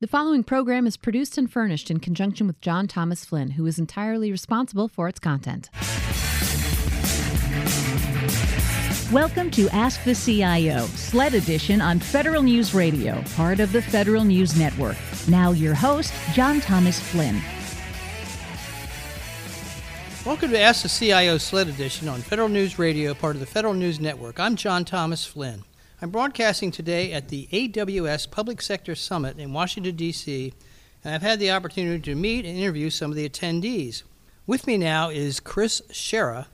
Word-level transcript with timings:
The 0.00 0.06
following 0.06 0.44
program 0.44 0.86
is 0.86 0.96
produced 0.96 1.38
and 1.38 1.50
furnished 1.50 1.90
in 1.90 1.98
conjunction 1.98 2.46
with 2.46 2.60
John 2.60 2.86
Thomas 2.86 3.24
Flynn, 3.24 3.50
who 3.50 3.66
is 3.66 3.80
entirely 3.80 4.30
responsible 4.30 4.86
for 4.86 5.08
its 5.08 5.18
content. 5.18 5.70
Welcome 9.12 9.50
to 9.50 9.68
Ask 9.70 10.04
the 10.04 10.14
CIO, 10.14 10.86
SLED 10.86 11.34
Edition 11.34 11.80
on 11.80 11.98
Federal 11.98 12.44
News 12.44 12.74
Radio, 12.74 13.24
part 13.34 13.58
of 13.58 13.72
the 13.72 13.82
Federal 13.82 14.22
News 14.22 14.56
Network. 14.56 14.96
Now, 15.26 15.50
your 15.50 15.74
host, 15.74 16.14
John 16.32 16.60
Thomas 16.60 17.00
Flynn. 17.00 17.42
Welcome 20.24 20.50
to 20.50 20.60
Ask 20.60 20.84
the 20.84 20.88
CIO 20.88 21.38
SLED 21.38 21.70
Edition 21.70 22.06
on 22.06 22.20
Federal 22.20 22.48
News 22.48 22.78
Radio, 22.78 23.14
part 23.14 23.34
of 23.34 23.40
the 23.40 23.46
Federal 23.46 23.74
News 23.74 23.98
Network. 23.98 24.38
I'm 24.38 24.54
John 24.54 24.84
Thomas 24.84 25.24
Flynn. 25.24 25.64
I'm 26.00 26.10
broadcasting 26.10 26.70
today 26.70 27.12
at 27.12 27.28
the 27.28 27.48
AWS 27.50 28.30
Public 28.30 28.62
Sector 28.62 28.94
Summit 28.94 29.36
in 29.36 29.52
Washington, 29.52 29.96
D.C., 29.96 30.54
and 31.02 31.12
I've 31.12 31.22
had 31.22 31.40
the 31.40 31.50
opportunity 31.50 32.00
to 32.02 32.14
meet 32.14 32.44
and 32.44 32.56
interview 32.56 32.88
some 32.88 33.10
of 33.10 33.16
the 33.16 33.28
attendees. 33.28 34.04
With 34.46 34.68
me 34.68 34.76
now 34.76 35.08
is 35.08 35.40
Kris 35.40 35.82
Shera, 35.90 36.46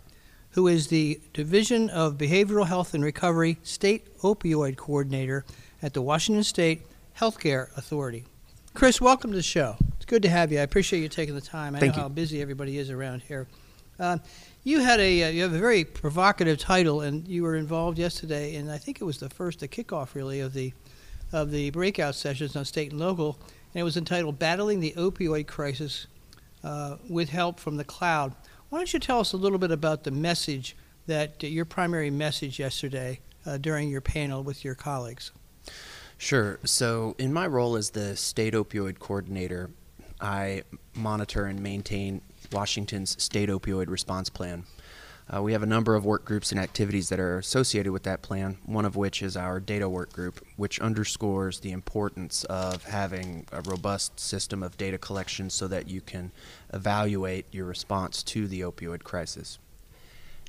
who 0.52 0.66
is 0.66 0.86
the 0.86 1.20
Division 1.34 1.90
of 1.90 2.16
Behavioral 2.16 2.68
Health 2.68 2.94
and 2.94 3.04
Recovery 3.04 3.58
State 3.62 4.16
Opioid 4.20 4.76
Coordinator 4.78 5.44
at 5.82 5.92
the 5.92 6.00
Washington 6.00 6.42
State 6.42 6.86
Healthcare 7.18 7.66
Authority. 7.76 8.24
Kris, 8.72 8.98
welcome 8.98 9.30
to 9.32 9.36
the 9.36 9.42
show. 9.42 9.76
It's 9.96 10.06
good 10.06 10.22
to 10.22 10.30
have 10.30 10.52
you. 10.52 10.58
I 10.58 10.62
appreciate 10.62 11.00
you 11.00 11.08
taking 11.10 11.34
the 11.34 11.42
time. 11.42 11.76
I 11.76 11.80
Thank 11.80 11.96
know 11.96 11.98
you. 11.98 12.02
how 12.04 12.08
busy 12.08 12.40
everybody 12.40 12.78
is 12.78 12.88
around 12.88 13.20
here. 13.20 13.46
Uh, 14.00 14.16
you 14.64 14.80
had 14.80 14.98
a 14.98 15.24
uh, 15.24 15.28
you 15.28 15.42
have 15.42 15.52
a 15.52 15.58
very 15.58 15.84
provocative 15.84 16.58
title, 16.58 17.02
and 17.02 17.28
you 17.28 17.42
were 17.42 17.54
involved 17.54 17.98
yesterday, 17.98 18.56
and 18.56 18.72
I 18.72 18.78
think 18.78 19.00
it 19.00 19.04
was 19.04 19.18
the 19.18 19.28
first, 19.28 19.60
the 19.60 19.68
kickoff 19.68 20.14
really 20.14 20.40
of 20.40 20.54
the 20.54 20.72
of 21.32 21.50
the 21.50 21.70
breakout 21.70 22.14
sessions 22.14 22.56
on 22.56 22.64
state 22.64 22.90
and 22.90 23.00
local, 23.00 23.38
and 23.72 23.80
it 23.80 23.84
was 23.84 23.96
entitled 23.96 24.38
"Battling 24.38 24.80
the 24.80 24.94
Opioid 24.96 25.46
Crisis 25.46 26.06
uh, 26.64 26.96
with 27.08 27.28
Help 27.28 27.60
from 27.60 27.76
the 27.76 27.84
Cloud." 27.84 28.34
Why 28.70 28.78
don't 28.78 28.92
you 28.92 28.98
tell 28.98 29.20
us 29.20 29.34
a 29.34 29.36
little 29.36 29.58
bit 29.58 29.70
about 29.70 30.02
the 30.02 30.10
message 30.10 30.74
that 31.06 31.44
uh, 31.44 31.46
your 31.46 31.66
primary 31.66 32.10
message 32.10 32.58
yesterday 32.58 33.20
uh, 33.44 33.58
during 33.58 33.90
your 33.90 34.00
panel 34.00 34.42
with 34.42 34.64
your 34.64 34.74
colleagues? 34.74 35.30
Sure. 36.16 36.58
So, 36.64 37.14
in 37.18 37.32
my 37.34 37.46
role 37.46 37.76
as 37.76 37.90
the 37.90 38.16
state 38.16 38.54
opioid 38.54 38.98
coordinator, 38.98 39.70
I 40.20 40.62
monitor 40.94 41.44
and 41.44 41.60
maintain 41.60 42.22
Washington's 42.52 43.22
state 43.22 43.48
opioid 43.48 43.88
response 43.88 44.28
plan. 44.28 44.64
Uh, 45.32 45.42
we 45.42 45.52
have 45.52 45.62
a 45.62 45.66
number 45.66 45.94
of 45.94 46.04
work 46.04 46.24
groups 46.24 46.50
and 46.50 46.60
activities 46.60 47.08
that 47.08 47.18
are 47.18 47.38
associated 47.38 47.90
with 47.90 48.02
that 48.02 48.20
plan, 48.20 48.58
one 48.66 48.84
of 48.84 48.94
which 48.94 49.22
is 49.22 49.36
our 49.36 49.58
data 49.58 49.88
work 49.88 50.12
group, 50.12 50.44
which 50.56 50.78
underscores 50.80 51.60
the 51.60 51.72
importance 51.72 52.44
of 52.44 52.84
having 52.84 53.46
a 53.50 53.62
robust 53.62 54.20
system 54.20 54.62
of 54.62 54.76
data 54.76 54.98
collection 54.98 55.48
so 55.48 55.66
that 55.66 55.88
you 55.88 56.02
can 56.02 56.30
evaluate 56.74 57.46
your 57.52 57.64
response 57.64 58.22
to 58.22 58.46
the 58.46 58.60
opioid 58.60 59.02
crisis. 59.02 59.58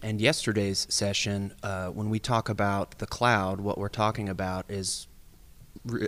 And 0.03 0.19
yesterday's 0.19 0.85
session, 0.89 1.53
uh, 1.63 1.88
when 1.88 2.09
we 2.09 2.19
talk 2.19 2.49
about 2.49 2.97
the 2.97 3.07
cloud, 3.07 3.61
what 3.61 3.77
we're 3.77 3.88
talking 3.88 4.27
about 4.27 4.66
is 4.69 5.07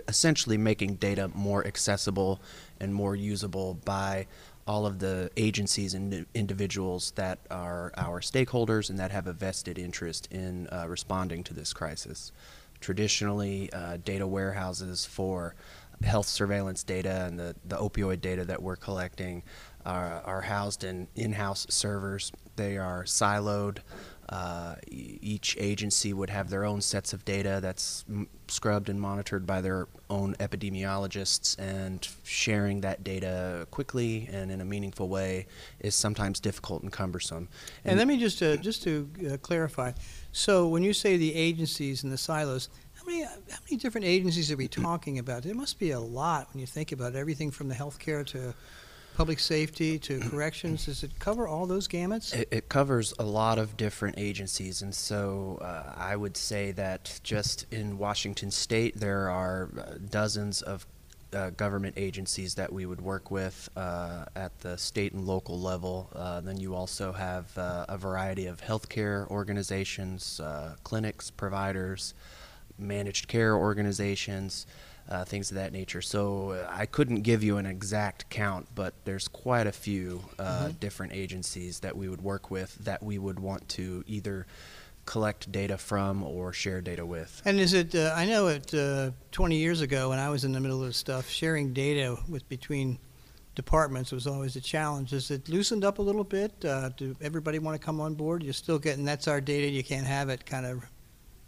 essentially 0.08 0.56
making 0.56 0.96
data 0.96 1.30
more 1.34 1.66
accessible 1.66 2.40
and 2.80 2.94
more 2.94 3.14
usable 3.14 3.74
by 3.74 4.26
all 4.68 4.84
of 4.86 4.98
the 4.98 5.30
agencies 5.36 5.94
and 5.94 6.26
individuals 6.34 7.12
that 7.16 7.38
are 7.50 7.90
our 7.96 8.20
stakeholders 8.20 8.90
and 8.90 8.98
that 8.98 9.10
have 9.10 9.26
a 9.26 9.32
vested 9.32 9.78
interest 9.78 10.28
in 10.30 10.68
uh, 10.68 10.84
responding 10.86 11.42
to 11.42 11.54
this 11.54 11.72
crisis. 11.72 12.30
Traditionally, 12.80 13.72
uh, 13.72 13.96
data 14.04 14.26
warehouses 14.26 15.06
for 15.06 15.54
health 16.04 16.26
surveillance 16.26 16.84
data 16.84 17.24
and 17.26 17.38
the, 17.38 17.56
the 17.66 17.76
opioid 17.76 18.20
data 18.20 18.44
that 18.44 18.62
we're 18.62 18.76
collecting 18.76 19.42
are, 19.84 20.22
are 20.24 20.42
housed 20.42 20.84
in 20.84 21.08
in 21.16 21.32
house 21.32 21.66
servers. 21.70 22.30
They 22.56 22.76
are 22.76 23.04
siloed. 23.04 23.78
Uh, 24.28 24.74
each 24.90 25.56
agency 25.58 26.12
would 26.12 26.28
have 26.28 26.50
their 26.50 26.64
own 26.64 26.82
sets 26.82 27.14
of 27.14 27.24
data 27.24 27.60
that's 27.62 28.04
m- 28.08 28.28
scrubbed 28.46 28.90
and 28.90 29.00
monitored 29.00 29.46
by 29.46 29.60
their 29.62 29.88
own 30.10 30.34
epidemiologists, 30.34 31.58
and 31.58 32.06
sharing 32.24 32.82
that 32.82 33.02
data 33.02 33.66
quickly 33.70 34.28
and 34.30 34.50
in 34.50 34.60
a 34.60 34.64
meaningful 34.64 35.08
way 35.08 35.46
is 35.80 35.94
sometimes 35.94 36.40
difficult 36.40 36.82
and 36.82 36.92
cumbersome. 36.92 37.48
And, 37.84 37.98
let 37.98 38.06
me 38.06 38.18
just 38.18 38.42
uh, 38.42 38.56
just 38.56 38.82
to 38.82 39.08
uh, 39.32 39.36
clarify. 39.38 39.92
So 40.32 40.68
when 40.68 40.82
you 40.82 40.92
say 40.92 41.16
the 41.16 41.34
agencies 41.34 42.02
and 42.04 42.12
the 42.12 42.18
silos, 42.18 42.68
how 42.94 43.04
many 43.06 43.22
how 43.22 43.58
many 43.64 43.76
different 43.78 44.06
agencies 44.06 44.52
are 44.52 44.56
we 44.56 44.68
talking 44.86 45.18
about? 45.18 45.42
There 45.42 45.54
must 45.54 45.78
be 45.78 45.92
a 45.92 46.00
lot 46.00 46.48
when 46.52 46.60
you 46.60 46.66
think 46.66 46.92
about 46.92 47.14
it. 47.14 47.18
everything 47.18 47.50
from 47.50 47.68
the 47.68 47.74
healthcare 47.74 48.26
to 48.26 48.54
public 49.18 49.40
safety 49.40 49.98
to 49.98 50.20
corrections. 50.20 50.86
Does 50.86 51.02
it 51.02 51.18
cover 51.18 51.48
all 51.48 51.66
those 51.66 51.88
gamuts? 51.88 52.32
It, 52.32 52.46
it 52.52 52.68
covers 52.68 53.12
a 53.18 53.24
lot 53.24 53.58
of 53.58 53.76
different 53.76 54.16
agencies, 54.16 54.80
and 54.80 54.94
so 54.94 55.58
uh, 55.60 55.92
I 55.96 56.14
would 56.14 56.36
say 56.36 56.70
that 56.72 57.18
just 57.24 57.66
in 57.72 57.98
Washington 57.98 58.52
State, 58.52 59.00
there 59.00 59.28
are 59.28 59.70
uh, 59.76 59.94
dozens 60.08 60.62
of 60.62 60.86
uh, 61.32 61.50
government 61.50 61.94
agencies 61.96 62.54
that 62.54 62.72
we 62.72 62.86
would 62.86 63.00
work 63.00 63.32
with 63.32 63.68
uh, 63.76 64.24
at 64.36 64.56
the 64.60 64.78
state 64.78 65.12
and 65.12 65.26
local 65.26 65.58
level. 65.58 66.08
Uh, 66.14 66.40
then 66.40 66.60
you 66.60 66.76
also 66.76 67.10
have 67.10 67.58
uh, 67.58 67.86
a 67.88 67.98
variety 67.98 68.46
of 68.46 68.60
healthcare 68.60 69.28
organizations, 69.30 70.38
uh, 70.38 70.76
clinics, 70.84 71.28
providers, 71.28 72.14
managed 72.78 73.26
care 73.26 73.56
organizations 73.56 74.64
uh, 75.08 75.24
things 75.24 75.50
of 75.50 75.56
that 75.56 75.72
nature. 75.72 76.02
So 76.02 76.50
uh, 76.50 76.66
I 76.70 76.86
couldn't 76.86 77.22
give 77.22 77.42
you 77.42 77.56
an 77.56 77.66
exact 77.66 78.28
count, 78.30 78.68
but 78.74 78.94
there's 79.04 79.28
quite 79.28 79.66
a 79.66 79.72
few 79.72 80.22
uh, 80.38 80.70
different 80.78 81.12
agencies 81.12 81.80
that 81.80 81.96
we 81.96 82.08
would 82.08 82.22
work 82.22 82.50
with 82.50 82.74
that 82.84 83.02
we 83.02 83.18
would 83.18 83.38
want 83.38 83.68
to 83.70 84.04
either 84.06 84.46
collect 85.06 85.50
data 85.50 85.78
from 85.78 86.22
or 86.22 86.52
share 86.52 86.82
data 86.82 87.06
with. 87.06 87.40
And 87.46 87.58
is 87.58 87.72
it? 87.72 87.94
Uh, 87.94 88.12
I 88.14 88.26
know 88.26 88.48
it. 88.48 88.74
Uh, 88.74 89.12
20 89.32 89.56
years 89.56 89.80
ago, 89.80 90.10
when 90.10 90.18
I 90.18 90.28
was 90.28 90.44
in 90.44 90.52
the 90.52 90.60
middle 90.60 90.84
of 90.84 90.94
stuff, 90.94 91.28
sharing 91.28 91.72
data 91.72 92.18
with 92.28 92.46
between 92.48 92.98
departments 93.54 94.12
was 94.12 94.26
always 94.26 94.54
a 94.54 94.60
challenge. 94.60 95.12
Is 95.14 95.30
it 95.30 95.48
loosened 95.48 95.84
up 95.84 95.98
a 95.98 96.02
little 96.02 96.24
bit? 96.24 96.52
Uh, 96.64 96.90
do 96.90 97.16
everybody 97.22 97.58
want 97.58 97.80
to 97.80 97.84
come 97.84 98.00
on 98.00 98.14
board? 98.14 98.42
You're 98.42 98.52
still 98.52 98.78
getting 98.78 99.04
that's 99.04 99.26
our 99.26 99.40
data. 99.40 99.66
You 99.66 99.82
can't 99.82 100.06
have 100.06 100.28
it. 100.28 100.44
Kind 100.44 100.66
of 100.66 100.84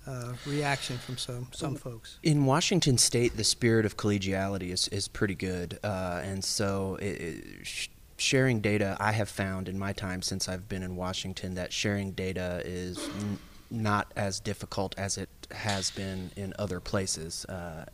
uh, 0.06 0.32
reaction 0.46 0.98
from 0.98 1.18
some 1.18 1.48
some 1.52 1.74
folks. 1.74 2.18
In 2.22 2.46
Washington 2.46 2.98
State, 2.98 3.36
the 3.36 3.44
spirit 3.44 3.84
of 3.86 3.96
collegiality 3.96 4.70
is, 4.70 4.88
is 4.88 5.08
pretty 5.08 5.34
good, 5.34 5.78
uh, 5.84 6.20
and 6.24 6.42
so 6.44 6.96
it, 6.96 7.04
it, 7.04 7.44
sh- 7.66 7.88
sharing 8.16 8.60
data, 8.60 8.96
I 9.00 9.12
have 9.12 9.28
found 9.28 9.68
in 9.68 9.78
my 9.78 9.92
time 9.92 10.22
since 10.22 10.48
I've 10.48 10.68
been 10.68 10.82
in 10.82 10.96
Washington 10.96 11.54
that 11.54 11.72
sharing 11.72 12.12
data 12.12 12.62
is 12.64 12.98
n- 12.98 13.38
not 13.70 14.12
as 14.16 14.40
difficult 14.40 14.94
as 14.98 15.16
it 15.16 15.28
has 15.50 15.90
been 15.90 16.30
in 16.36 16.54
other 16.58 16.80
places. 16.80 17.44
Uh, 17.46 17.86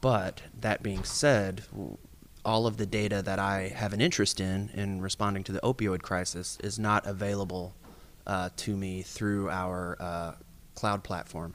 but 0.00 0.42
that 0.60 0.82
being 0.82 1.04
said, 1.04 1.62
all 2.44 2.66
of 2.66 2.76
the 2.76 2.86
data 2.86 3.22
that 3.22 3.38
I 3.38 3.68
have 3.68 3.92
an 3.92 4.00
interest 4.00 4.40
in 4.40 4.70
in 4.74 5.00
responding 5.00 5.44
to 5.44 5.52
the 5.52 5.60
opioid 5.60 6.02
crisis 6.02 6.58
is 6.62 6.78
not 6.78 7.06
available 7.06 7.74
uh, 8.26 8.50
to 8.56 8.76
me 8.76 9.02
through 9.02 9.50
our 9.50 9.96
uh, 10.00 10.32
cloud 10.74 11.02
platform. 11.04 11.54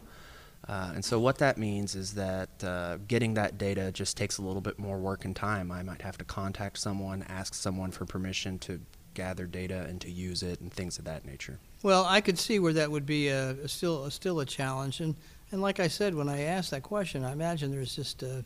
Uh, 0.67 0.91
and 0.95 1.05
so 1.05 1.19
what 1.19 1.37
that 1.37 1.57
means 1.57 1.95
is 1.95 2.13
that 2.15 2.49
uh, 2.63 2.97
getting 3.07 3.35
that 3.35 3.57
data 3.57 3.91
just 3.91 4.17
takes 4.17 4.37
a 4.37 4.41
little 4.41 4.61
bit 4.61 4.77
more 4.77 4.97
work 4.97 5.23
and 5.23 5.35
time. 5.35 5.71
I 5.71 5.81
might 5.81 6.01
have 6.01 6.17
to 6.17 6.25
contact 6.25 6.77
someone, 6.77 7.23
ask 7.29 7.53
someone 7.53 7.91
for 7.91 8.05
permission 8.05 8.59
to 8.59 8.81
gather 9.13 9.45
data 9.45 9.85
and 9.89 9.99
to 10.01 10.11
use 10.11 10.43
it, 10.43 10.59
and 10.61 10.71
things 10.71 10.99
of 10.99 11.05
that 11.05 11.25
nature. 11.25 11.57
Well, 11.83 12.05
I 12.05 12.21
could 12.21 12.37
see 12.37 12.59
where 12.59 12.73
that 12.73 12.91
would 12.91 13.05
be 13.05 13.29
a, 13.29 13.51
a 13.51 13.67
still 13.67 14.05
a, 14.05 14.11
still 14.11 14.39
a 14.41 14.45
challenge, 14.45 14.99
and 14.99 15.15
and 15.51 15.61
like 15.61 15.79
I 15.79 15.87
said 15.87 16.13
when 16.13 16.29
I 16.29 16.41
asked 16.41 16.71
that 16.71 16.83
question, 16.83 17.23
I 17.23 17.31
imagine 17.31 17.71
there's 17.71 17.95
just 17.95 18.21
uh, 18.21 18.41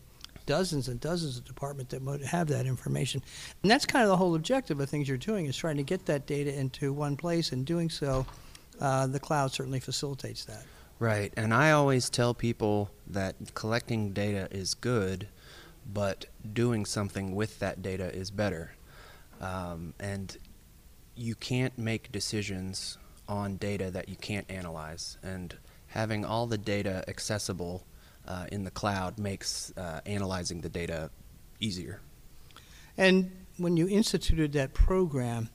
dozens 0.46 0.88
and 0.88 1.00
dozens 1.00 1.38
of 1.38 1.46
departments 1.46 1.92
that 1.92 2.02
would 2.04 2.22
have 2.22 2.48
that 2.50 2.66
information, 2.66 3.22
and 3.64 3.72
that's 3.72 3.86
kind 3.86 4.04
of 4.04 4.10
the 4.10 4.18
whole 4.18 4.36
objective 4.36 4.80
of 4.80 4.90
things 4.90 5.08
you're 5.08 5.18
doing 5.18 5.48
is 5.48 5.58
trying 5.58 5.78
to 5.78 5.84
get 5.84 6.06
that 6.06 6.28
data 6.28 6.58
into 6.58 6.94
one 6.94 7.18
place, 7.18 7.52
and 7.52 7.66
doing 7.66 7.90
so, 7.90 8.26
uh, 8.82 9.08
the 9.08 9.20
cloud 9.20 9.52
certainly 9.52 9.80
facilitates 9.80 10.46
that. 10.46 10.64
Right, 11.00 11.34
and 11.38 11.54
I 11.54 11.72
always 11.72 12.10
tell 12.10 12.34
people 12.34 12.92
that 13.08 13.36
collecting 13.54 14.14
data 14.14 14.48
is 14.52 14.74
good, 14.74 15.28
but 15.92 16.26
doing 16.54 16.86
something 16.86 17.36
with 17.36 17.60
that 17.60 17.82
data 17.82 18.14
is 18.14 18.30
better. 18.30 18.74
Um, 19.40 19.94
and 20.00 20.38
you 21.16 21.36
can't 21.36 21.76
make 21.78 22.12
decisions 22.12 22.98
on 23.28 23.58
data 23.58 23.90
that 23.92 24.10
you 24.10 24.16
can't 24.16 24.46
analyze. 24.50 25.18
And 25.24 25.56
having 25.88 26.24
all 26.24 26.46
the 26.48 26.58
data 26.58 27.04
accessible 27.08 27.86
uh, 28.28 28.46
in 28.52 28.64
the 28.64 28.72
cloud 28.72 29.18
makes 29.18 29.74
uh, 29.78 30.02
analyzing 30.06 30.62
the 30.62 30.70
data 30.70 31.10
easier. 31.60 32.00
And 32.98 33.32
when 33.58 33.78
you 33.78 33.88
instituted 33.88 34.54
that 34.54 34.74
program, 34.74 35.50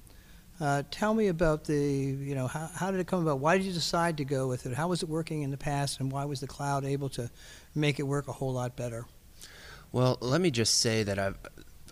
uh, 0.61 0.82
tell 0.91 1.14
me 1.14 1.29
about 1.29 1.64
the, 1.64 1.75
you 1.75 2.35
know, 2.35 2.47
how, 2.47 2.70
how 2.75 2.91
did 2.91 3.00
it 3.00 3.06
come 3.06 3.23
about? 3.23 3.41
Why 3.41 3.56
did 3.56 3.67
you 3.67 3.73
decide 3.73 4.17
to 4.19 4.25
go 4.25 4.49
with 4.49 4.67
it? 4.67 4.75
How 4.75 4.88
was 4.88 5.03
it 5.03 5.08
working 5.08 5.43
in 5.43 5.50
the 5.50 5.56
past, 5.56 6.00
and 6.00 6.11
why 6.11 6.25
was 6.25 6.41
the 6.41 6.47
cloud 6.47 6.85
able 6.85 7.08
to 7.11 7.31
make 7.75 7.99
it 7.99 8.05
work 8.05 8.29
a 8.29 8.32
whole 8.32 8.53
lot 8.53 8.76
better? 8.76 9.06
Well, 9.93 10.19
let 10.20 10.41
me 10.41 10.50
just 10.50 10.76
say 10.76 11.03
that 11.03 11.19
I've, 11.19 11.38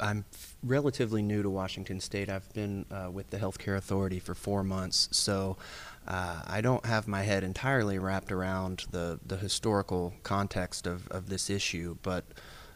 I'm 0.00 0.24
relatively 0.62 1.22
new 1.22 1.42
to 1.42 1.50
Washington 1.50 2.00
State. 2.00 2.28
I've 2.28 2.52
been 2.52 2.86
uh, 2.90 3.10
with 3.10 3.30
the 3.30 3.38
Healthcare 3.38 3.76
Authority 3.76 4.18
for 4.18 4.34
four 4.34 4.64
months, 4.64 5.08
so 5.12 5.56
uh, 6.08 6.42
I 6.46 6.60
don't 6.60 6.84
have 6.86 7.06
my 7.06 7.22
head 7.22 7.44
entirely 7.44 7.98
wrapped 7.98 8.32
around 8.32 8.86
the, 8.90 9.20
the 9.26 9.36
historical 9.36 10.14
context 10.22 10.86
of, 10.86 11.06
of 11.08 11.28
this 11.28 11.48
issue. 11.48 11.96
But 12.02 12.24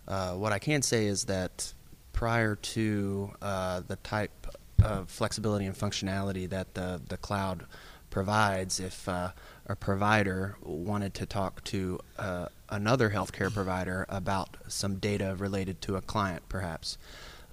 uh, 0.07 0.35
what 0.35 0.53
I 0.53 0.59
can 0.59 0.83
say 0.83 1.07
is 1.07 1.25
that 1.25 1.73
prior 2.13 2.57
to 2.57 3.31
uh, 3.43 3.83
the 3.87 3.97
type 3.97 4.47
of 4.89 5.11
flexibility 5.11 5.67
and 5.67 5.77
functionality 5.77 6.49
that 6.49 6.75
the, 6.75 7.01
the 7.09 7.17
cloud 7.17 7.67
provides, 8.11 8.81
if 8.81 9.09
uh, 9.09 9.31
a 9.67 9.77
provider 9.77 10.57
wanted 10.63 11.15
to 11.15 11.27
talk 11.27 11.63
to 11.65 11.99
uh, 12.19 12.47
another 12.71 13.11
healthcare 13.11 13.53
provider 13.53 14.07
about 14.09 14.57
some 14.67 14.97
data 14.97 15.35
related 15.39 15.81
to 15.83 15.97
a 15.97 16.01
client, 16.01 16.43
perhaps. 16.49 16.99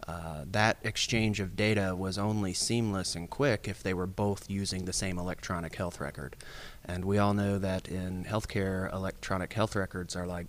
Uh, 0.08 0.46
that 0.52 0.78
exchange 0.84 1.40
of 1.40 1.56
data 1.56 1.96
was 1.98 2.18
only 2.18 2.54
seamless 2.54 3.16
and 3.16 3.30
quick 3.30 3.68
if 3.68 3.82
they 3.82 3.94
were 3.94 4.06
both 4.06 4.50
using 4.50 4.86
the 4.86 4.94
same 4.94 5.18
electronic 5.18 5.76
health 5.76 6.00
record. 6.00 6.36
And 6.84 7.06
we 7.06 7.18
all 7.18 7.34
know 7.34 7.58
that 7.58 7.88
in 7.88 8.24
healthcare, 8.26 8.94
electronic 8.94 9.54
health 9.54 9.76
records 9.76 10.16
are 10.16 10.28
like 10.28 10.46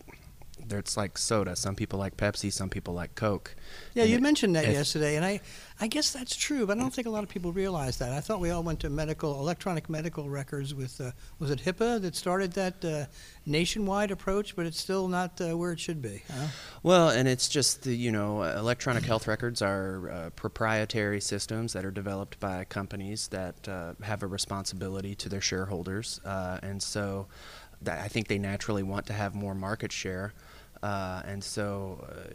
it's 0.70 0.96
like 0.96 1.18
soda. 1.18 1.56
Some 1.56 1.74
people 1.74 1.98
like 1.98 2.16
Pepsi, 2.16 2.52
some 2.52 2.68
people 2.70 2.94
like 2.94 3.14
Coke. 3.14 3.54
Yeah, 3.94 4.02
And 4.02 4.10
you 4.10 4.16
it- 4.18 4.22
mentioned 4.22 4.56
that 4.56 4.66
yesterday, 4.66 5.16
and 5.16 5.24
I, 5.24 5.40
I 5.80 5.86
guess 5.88 6.12
that's 6.12 6.34
true, 6.36 6.66
but 6.66 6.76
I 6.78 6.80
don't 6.80 6.92
think 6.92 7.06
a 7.06 7.10
lot 7.10 7.22
of 7.22 7.28
people 7.28 7.52
realize 7.52 7.98
that. 7.98 8.12
I 8.12 8.20
thought 8.20 8.40
we 8.40 8.50
all 8.50 8.62
went 8.62 8.80
to 8.80 8.90
medical, 8.90 9.38
electronic 9.40 9.88
medical 9.90 10.28
records 10.28 10.74
with, 10.74 11.00
uh, 11.00 11.10
was 11.38 11.50
it 11.50 11.60
HIPAA 11.60 12.00
that 12.02 12.14
started 12.16 12.52
that 12.54 12.84
uh, 12.84 13.06
nationwide 13.44 14.10
approach, 14.10 14.56
but 14.56 14.66
it's 14.66 14.80
still 14.80 15.08
not 15.08 15.40
uh, 15.40 15.56
where 15.56 15.72
it 15.72 15.80
should 15.80 16.00
be. 16.02 16.22
Huh? 16.32 16.46
Well, 16.82 17.08
and 17.10 17.28
it's 17.28 17.48
just 17.48 17.82
the 17.84 17.94
you 17.94 18.10
know 18.12 18.42
electronic 18.42 19.04
health 19.04 19.26
records 19.26 19.62
are 19.62 20.10
uh, 20.10 20.30
proprietary 20.30 21.20
systems 21.20 21.72
that 21.74 21.84
are 21.84 21.90
developed 21.90 22.40
by 22.40 22.64
companies 22.64 23.28
that 23.28 23.68
uh, 23.68 23.92
have 24.02 24.22
a 24.22 24.26
responsibility 24.26 25.14
to 25.16 25.28
their 25.28 25.40
shareholders, 25.40 26.20
uh, 26.24 26.58
and 26.62 26.82
so 26.82 27.26
that 27.82 28.02
I 28.02 28.08
think 28.08 28.28
they 28.28 28.38
naturally 28.38 28.82
want 28.82 29.06
to 29.06 29.12
have 29.12 29.34
more 29.34 29.54
market 29.54 29.92
share, 29.92 30.32
uh, 30.82 31.22
and 31.24 31.42
so. 31.42 32.06
Uh, 32.08 32.34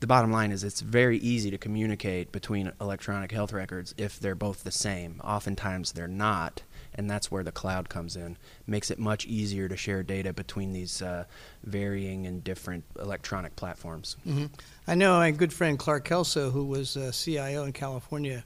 the 0.00 0.06
bottom 0.06 0.30
line 0.30 0.52
is 0.52 0.62
it's 0.62 0.80
very 0.80 1.18
easy 1.18 1.50
to 1.50 1.58
communicate 1.58 2.30
between 2.30 2.70
electronic 2.80 3.32
health 3.32 3.52
records 3.52 3.96
if 3.98 4.20
they're 4.20 4.36
both 4.36 4.62
the 4.62 4.70
same. 4.70 5.20
Oftentimes 5.24 5.90
they're 5.90 6.06
not, 6.06 6.62
and 6.94 7.10
that's 7.10 7.32
where 7.32 7.42
the 7.42 7.50
cloud 7.50 7.88
comes 7.88 8.14
in. 8.14 8.36
Makes 8.66 8.92
it 8.92 9.00
much 9.00 9.26
easier 9.26 9.68
to 9.68 9.76
share 9.76 10.04
data 10.04 10.32
between 10.32 10.72
these 10.72 11.02
uh, 11.02 11.24
varying 11.64 12.26
and 12.26 12.44
different 12.44 12.84
electronic 13.00 13.56
platforms. 13.56 14.16
hmm 14.22 14.46
I 14.86 14.94
know 14.94 15.18
my 15.18 15.32
good 15.32 15.52
friend 15.52 15.78
Clark 15.78 16.04
Kelso, 16.04 16.50
who 16.50 16.64
was 16.64 16.96
uh, 16.96 17.10
CIO 17.12 17.64
in 17.64 17.72
California 17.72 18.44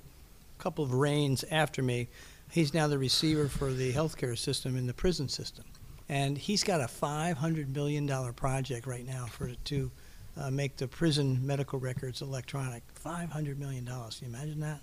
a 0.58 0.62
couple 0.62 0.84
of 0.84 0.94
reigns 0.94 1.44
after 1.50 1.82
me, 1.82 2.08
he's 2.50 2.72
now 2.72 2.86
the 2.86 2.98
receiver 2.98 3.48
for 3.48 3.72
the 3.72 3.92
healthcare 3.92 4.38
system 4.38 4.76
in 4.76 4.86
the 4.86 4.94
prison 4.94 5.28
system. 5.28 5.64
And 6.12 6.36
he's 6.36 6.62
got 6.62 6.82
a 6.82 6.84
$500 6.84 7.74
million 7.74 8.06
project 8.34 8.86
right 8.86 9.06
now 9.06 9.24
for 9.24 9.48
to 9.48 9.90
uh, 10.38 10.50
make 10.50 10.76
the 10.76 10.86
prison 10.86 11.40
medical 11.46 11.78
records 11.78 12.20
electronic. 12.20 12.82
$500 13.02 13.56
million. 13.56 13.86
Can 13.86 14.10
you 14.20 14.28
imagine 14.28 14.60
that? 14.60 14.80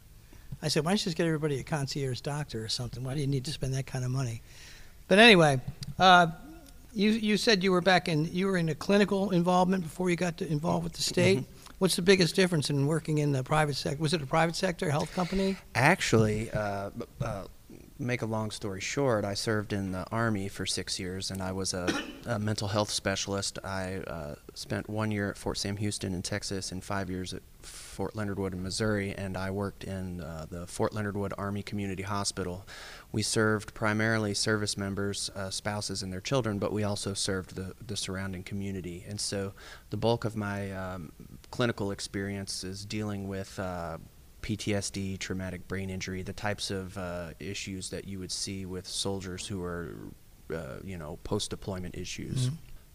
I 0.64 0.70
said, 0.70 0.84
why 0.84 0.90
don't 0.90 1.02
you 1.02 1.04
just 1.04 1.18
get 1.18 1.28
everybody 1.28 1.60
a 1.60 1.64
concierge 1.64 2.22
doctor 2.22 2.66
or 2.66 2.68
something? 2.68 3.04
Why 3.04 3.14
do 3.14 3.22
you 3.22 3.28
need 3.28 3.46
to 3.46 3.52
spend 3.52 3.76
that 3.76 3.86
kind 3.86 4.04
of 4.04 4.10
money? 4.10 4.42
But 5.08 5.20
anyway, 5.20 5.62
uh, 6.00 6.32
you, 6.94 7.12
you 7.12 7.38
said 7.38 7.64
you 7.64 7.74
were 7.74 7.82
back 7.82 8.08
in, 8.08 8.26
you 8.34 8.48
were 8.48 8.58
in 8.58 8.70
a 8.70 8.76
clinical 8.76 9.30
involvement 9.30 9.84
before 9.84 10.10
you 10.10 10.16
got 10.16 10.38
to, 10.38 10.48
involved 10.48 10.84
with 10.84 10.94
the 10.94 11.04
state. 11.04 11.44
What's 11.78 11.96
the 11.96 12.02
biggest 12.02 12.36
difference 12.36 12.72
in 12.72 12.88
working 12.88 13.20
in 13.20 13.34
the 13.34 13.44
private 13.44 13.76
sector? 13.76 14.02
Was 14.02 14.16
it 14.16 14.24
a 14.24 14.26
private 14.26 14.56
sector 14.56 14.90
health 14.90 15.14
company? 15.14 15.58
Actually, 15.76 16.50
uh, 16.50 16.90
uh, 17.22 17.44
make 18.00 18.22
a 18.22 18.26
long 18.26 18.50
story 18.50 18.80
short, 18.80 19.26
I 19.26 19.34
served 19.34 19.74
in 19.74 19.92
the 19.92 20.06
Army 20.10 20.48
for 20.48 20.66
six 20.66 21.00
years 21.00 21.30
and 21.30 21.42
I 21.42 21.52
was 21.52 21.74
a, 21.74 21.94
a 22.26 22.40
mental 22.40 22.70
health 22.70 22.90
specialist. 22.90 23.60
I 23.64 23.98
uh, 24.08 24.36
spent 24.54 24.90
one 24.90 25.12
year 25.12 25.30
at 25.30 25.38
Fort 25.38 25.58
Sam 25.58 25.76
Houston 25.78 26.14
in 26.14 26.22
Texas 26.22 26.72
and 26.72 26.82
five 26.82 27.10
years 27.10 27.34
at 27.34 27.42
Fort 27.62 28.16
Leonard 28.16 28.40
Wood 28.40 28.54
in 28.54 28.64
Missouri, 28.64 29.14
and 29.18 29.36
I 29.36 29.52
worked 29.52 29.84
in 29.84 30.22
uh, 30.22 30.46
the 30.50 30.66
Fort 30.66 30.94
Leonard 30.94 31.18
Wood 31.18 31.34
Army 31.38 31.62
Community 31.62 32.04
Hospital. 32.04 32.66
We 33.12 33.22
served 33.22 33.74
primarily 33.74 34.34
service 34.34 34.78
members, 34.78 35.30
uh, 35.36 35.50
spouses, 35.50 36.02
and 36.02 36.12
their 36.12 36.22
children, 36.22 36.58
but 36.60 36.72
we 36.72 36.84
also 36.84 37.14
served 37.14 37.56
the, 37.56 37.74
the 37.86 37.98
surrounding 37.98 38.44
community. 38.44 39.04
And 39.08 39.20
so 39.20 39.52
the 39.90 39.98
bulk 39.98 40.24
of 40.24 40.38
my 40.38 40.72
um, 40.72 41.12
clinical 41.52 41.92
experience 41.92 42.64
is 42.64 42.86
dealing 42.86 43.28
with 43.28 43.60
uh, 43.60 43.98
PTSD, 44.50 45.20
traumatic 45.20 45.68
brain 45.68 45.92
injury, 45.92 46.24
the 46.24 46.34
types 46.34 46.72
of 46.72 46.98
uh, 46.98 47.30
issues 47.40 47.92
that 47.92 48.08
you 48.08 48.18
would 48.18 48.32
see 48.32 48.66
with 48.66 48.88
soldiers 48.88 49.46
who 49.46 49.62
are, 49.62 49.94
uh, 50.52 50.78
you 50.84 50.98
know, 50.98 51.20
post-deployment 51.24 51.96
issues. 51.96 52.50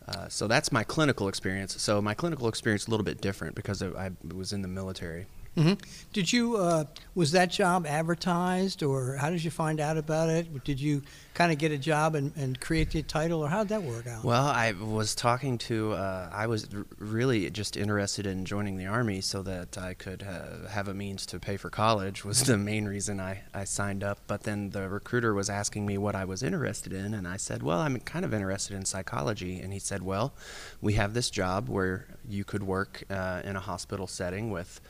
Uh, 0.09 0.29
so 0.29 0.49
that's 0.49 0.73
my 0.73 0.83
clinical 0.83 1.29
experience. 1.29 1.81
So 1.81 2.03
my 2.03 2.12
clinical 2.12 2.49
experience 2.49 2.83
is 2.83 2.89
a 2.89 2.91
little 2.91 3.05
bit 3.05 3.21
different 3.21 3.55
because 3.55 3.83
I, 3.83 3.87
I 4.06 4.11
was 4.35 4.53
in 4.53 4.62
the 4.62 4.69
military. 4.69 5.27
Hmm 5.56 5.75
Did 6.12 6.33
you, 6.33 6.56
uh, 6.56 6.85
was 7.15 7.33
that 7.33 7.51
job 7.51 7.87
advertised 7.87 8.83
or 8.83 9.17
how 9.17 9.31
did 9.31 9.45
you 9.45 9.51
find 9.51 9.81
out 9.81 9.97
about 9.97 10.29
it? 10.29 10.65
Did 10.65 10.81
you 10.81 11.03
kind 11.35 11.51
of 11.51 11.59
get 11.59 11.73
a 11.73 11.79
job 11.79 12.15
and, 12.15 12.33
and 12.37 12.61
create 12.61 12.91
the 12.91 13.03
title 13.03 13.41
or 13.41 13.49
how 13.49 13.65
did 13.65 13.69
that 13.71 13.83
work 13.83 14.06
out? 14.06 14.25
Well, 14.25 14.47
I 14.47 14.73
was 14.73 15.15
talking 15.15 15.59
to. 15.59 15.93
Uh, 15.93 16.31
I 16.33 16.47
was 16.47 16.69
r- 16.75 16.87
really 16.99 17.51
just 17.51 17.77
interested 17.77 18.27
in 18.27 18.45
joining 18.45 18.77
the 18.77 18.87
army 18.87 19.21
so 19.21 19.43
that 19.43 19.77
I 19.77 19.95
could 19.95 20.23
uh, 20.23 20.69
have 20.69 20.89
a 20.89 20.95
means 20.95 21.27
to 21.27 21.41
pay 21.41 21.56
for 21.56 21.71
college. 21.71 22.25
Was 22.25 22.45
the 22.45 22.56
main 22.56 22.87
reason 22.87 23.21
I, 23.21 23.43
I 23.53 23.65
signed 23.65 24.05
up. 24.05 24.19
But 24.27 24.45
then 24.45 24.71
the 24.71 24.89
recruiter 24.89 25.35
was 25.35 25.51
asking 25.51 25.87
me 25.87 25.99
what 25.99 26.15
I 26.15 26.25
was 26.25 26.43
interested 26.43 26.93
in, 26.93 27.15
and 27.15 27.27
I 27.27 27.37
said, 27.37 27.62
"Well, 27.62 27.79
I'm 27.79 27.99
kind 28.01 28.25
of 28.25 28.33
interested 28.33 28.77
in 28.77 28.85
psychology." 28.85 29.61
And 29.61 29.73
he 29.73 29.79
said, 29.79 30.03
"Well, 30.03 30.35
we 30.81 30.95
have 30.95 31.15
this 31.15 31.31
job 31.31 31.69
where 31.69 32.06
you 32.29 32.45
could 32.45 32.62
work 32.62 33.03
uh, 33.11 33.43
in 33.45 33.56
a 33.56 33.61
hospital 33.61 34.06
setting 34.06 34.51
with 34.51 34.81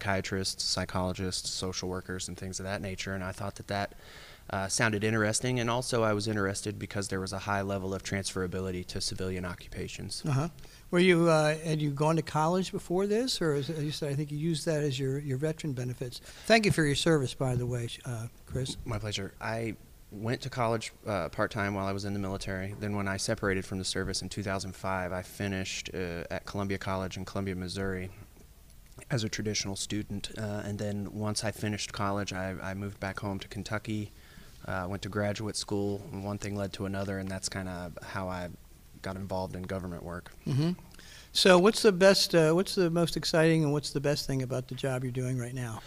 psychiatrists, 0.00 0.64
psychologists, 0.64 1.50
social 1.50 1.88
workers, 1.88 2.28
and 2.28 2.36
things 2.36 2.58
of 2.60 2.64
that 2.64 2.80
nature." 2.80 3.14
And 3.14 3.22
I 3.22 3.32
thought 3.32 3.56
that 3.56 3.68
that 3.68 3.94
uh, 4.50 4.66
sounded 4.68 5.04
interesting, 5.04 5.60
and 5.60 5.70
also 5.70 6.02
I 6.02 6.12
was 6.12 6.26
interested 6.26 6.78
because 6.78 7.08
there 7.08 7.20
was 7.20 7.32
a 7.32 7.38
high 7.38 7.62
level 7.62 7.94
of 7.94 8.02
transferability 8.02 8.84
to 8.86 9.00
civilian 9.00 9.44
occupations. 9.44 10.22
Uh-huh. 10.26 10.48
Were 10.90 10.98
you, 10.98 11.28
uh, 11.28 11.56
had 11.58 11.80
you 11.80 11.90
gone 11.90 12.16
to 12.16 12.22
college 12.22 12.72
before 12.72 13.06
this 13.06 13.40
or 13.40 13.54
as 13.54 13.68
you 13.68 13.92
said, 13.92 14.10
I 14.10 14.14
think 14.14 14.32
you 14.32 14.38
used 14.38 14.66
that 14.66 14.82
as 14.82 14.98
your, 14.98 15.20
your 15.20 15.38
veteran 15.38 15.72
benefits. 15.72 16.20
Thank 16.46 16.66
you 16.66 16.72
for 16.72 16.84
your 16.84 16.96
service, 16.96 17.32
by 17.32 17.54
the 17.54 17.66
way, 17.66 17.88
uh, 18.04 18.26
Kris. 18.46 18.76
My 18.84 18.98
pleasure. 18.98 19.34
I 19.40 19.76
went 20.10 20.40
to 20.40 20.50
college 20.50 20.92
uh, 21.06 21.28
part 21.28 21.52
time 21.52 21.74
while 21.74 21.86
I 21.86 21.92
was 21.92 22.04
in 22.04 22.12
the 22.12 22.18
military. 22.18 22.74
Then, 22.80 22.96
when 22.96 23.06
I 23.06 23.16
separated 23.16 23.64
from 23.64 23.78
the 23.78 23.84
service 23.84 24.22
in 24.22 24.28
2005, 24.28 25.12
I 25.12 25.22
finished 25.22 25.90
uh, 25.94 26.24
at 26.30 26.44
Columbia 26.46 26.78
College 26.78 27.16
in 27.16 27.24
Columbia, 27.24 27.54
Missouri. 27.54 28.10
As 29.10 29.24
a 29.24 29.28
traditional 29.28 29.74
student, 29.74 30.30
uh, 30.38 30.62
and 30.64 30.78
then 30.78 31.12
once 31.12 31.42
I 31.42 31.50
finished 31.50 31.92
college, 31.92 32.32
I, 32.32 32.54
I 32.62 32.74
moved 32.74 33.00
back 33.00 33.18
home 33.18 33.40
to 33.40 33.48
Kentucky. 33.48 34.12
Uh, 34.66 34.86
went 34.88 35.02
to 35.02 35.08
graduate 35.08 35.56
school, 35.56 36.02
and 36.12 36.22
one 36.22 36.38
thing 36.38 36.54
led 36.54 36.72
to 36.74 36.84
another, 36.84 37.18
and 37.18 37.28
that's 37.28 37.48
kind 37.48 37.68
of 37.68 37.98
how 38.04 38.28
I 38.28 38.50
got 39.02 39.16
involved 39.16 39.56
in 39.56 39.62
government 39.62 40.02
work. 40.04 40.30
hmm 40.44 40.72
So 41.32 41.58
what's 41.58 41.82
the 41.82 41.92
best, 41.92 42.34
uh, 42.34 42.52
what's 42.52 42.74
the 42.74 42.90
most 42.90 43.16
exciting 43.16 43.64
and 43.64 43.72
what's 43.72 43.90
the 43.90 44.00
best 44.00 44.26
thing 44.26 44.42
about 44.42 44.68
the 44.68 44.74
job 44.74 45.02
you're 45.02 45.12
doing 45.12 45.38
right 45.38 45.54
now? 45.54 45.80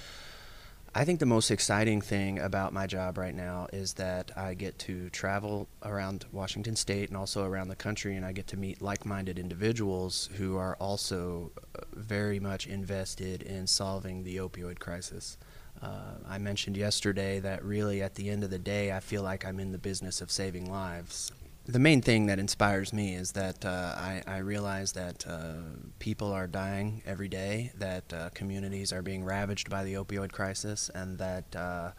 I 0.95 1.05
think 1.05 1.19
the 1.19 1.25
most 1.25 1.49
exciting 1.49 2.01
thing 2.01 2.37
about 2.37 2.71
my 2.71 2.85
job 2.85 3.17
right 3.17 3.33
now 3.33 3.65
is 3.73 3.93
that 3.93 4.29
I 4.37 4.53
get 4.53 4.77
to 4.79 5.09
travel 5.09 5.67
around 5.81 6.25
Washington 6.31 6.75
State 6.75 7.09
and 7.09 7.17
also 7.17 7.43
around 7.43 7.69
the 7.69 7.75
country, 7.75 8.15
and 8.15 8.23
I 8.23 8.31
get 8.31 8.45
to 8.49 8.57
meet 8.57 8.79
like 8.79 9.03
minded 9.03 9.39
individuals 9.39 10.29
who 10.35 10.55
are 10.55 10.75
also 10.75 11.51
uh, 11.75 11.81
very 11.93 12.39
much 12.39 12.67
invested 12.67 13.41
in 13.41 13.65
solving 13.65 14.23
the 14.23 14.37
opioid 14.37 14.77
crisis. 14.77 15.39
Uh, 15.81 16.13
I 16.29 16.37
mentioned 16.37 16.77
yesterday 16.77 17.39
that 17.39 17.65
really 17.65 18.03
at 18.03 18.13
the 18.13 18.29
end 18.29 18.43
of 18.43 18.51
the 18.51 18.59
day, 18.59 18.91
I 18.91 18.99
feel 18.99 19.23
like 19.23 19.45
I'm 19.47 19.59
in 19.59 19.71
the 19.71 19.79
business 19.79 20.21
of 20.21 20.29
saving 20.29 20.69
lives. 20.69 21.31
The 21.65 21.79
main 21.79 22.01
thing 22.01 22.25
that 22.25 22.39
inspires 22.39 22.91
me 22.91 23.15
is 23.15 23.31
that 23.31 23.63
uh, 23.63 23.95
I, 23.95 24.21
I 24.27 24.37
realize 24.39 24.91
that 24.93 25.25
uh, 25.25 25.53
people 25.97 26.29
are 26.33 26.45
dying 26.45 27.01
every 27.05 27.29
day, 27.29 27.71
that 27.77 28.11
uh, 28.11 28.29
communities 28.33 28.91
are 28.91 29.01
being 29.01 29.23
ravaged 29.23 29.69
by 29.69 29.85
the 29.85 29.93
opioid 29.93 30.33
crisis, 30.33 30.89
and 30.93 31.17
that 31.19 31.55
uh, 31.55 31.91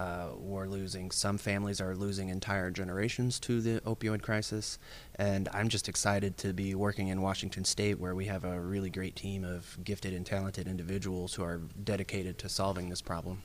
uh, 0.00 0.30
we're 0.36 0.66
losing, 0.66 1.12
some 1.12 1.38
families 1.38 1.80
are 1.80 1.94
losing 1.94 2.28
entire 2.28 2.72
generations 2.72 3.38
to 3.38 3.60
the 3.60 3.80
opioid 3.82 4.20
crisis. 4.20 4.80
And 5.14 5.48
I'm 5.52 5.68
just 5.68 5.88
excited 5.88 6.36
to 6.38 6.52
be 6.52 6.74
working 6.74 7.06
in 7.06 7.22
Washington 7.22 7.64
State, 7.64 8.00
where 8.00 8.16
we 8.16 8.24
have 8.24 8.42
a 8.42 8.58
really 8.58 8.90
great 8.90 9.14
team 9.14 9.44
of 9.44 9.78
gifted 9.84 10.12
and 10.12 10.26
talented 10.26 10.66
individuals 10.66 11.34
who 11.34 11.44
are 11.44 11.60
dedicated 11.84 12.36
to 12.38 12.48
solving 12.48 12.88
this 12.88 13.00
problem. 13.00 13.44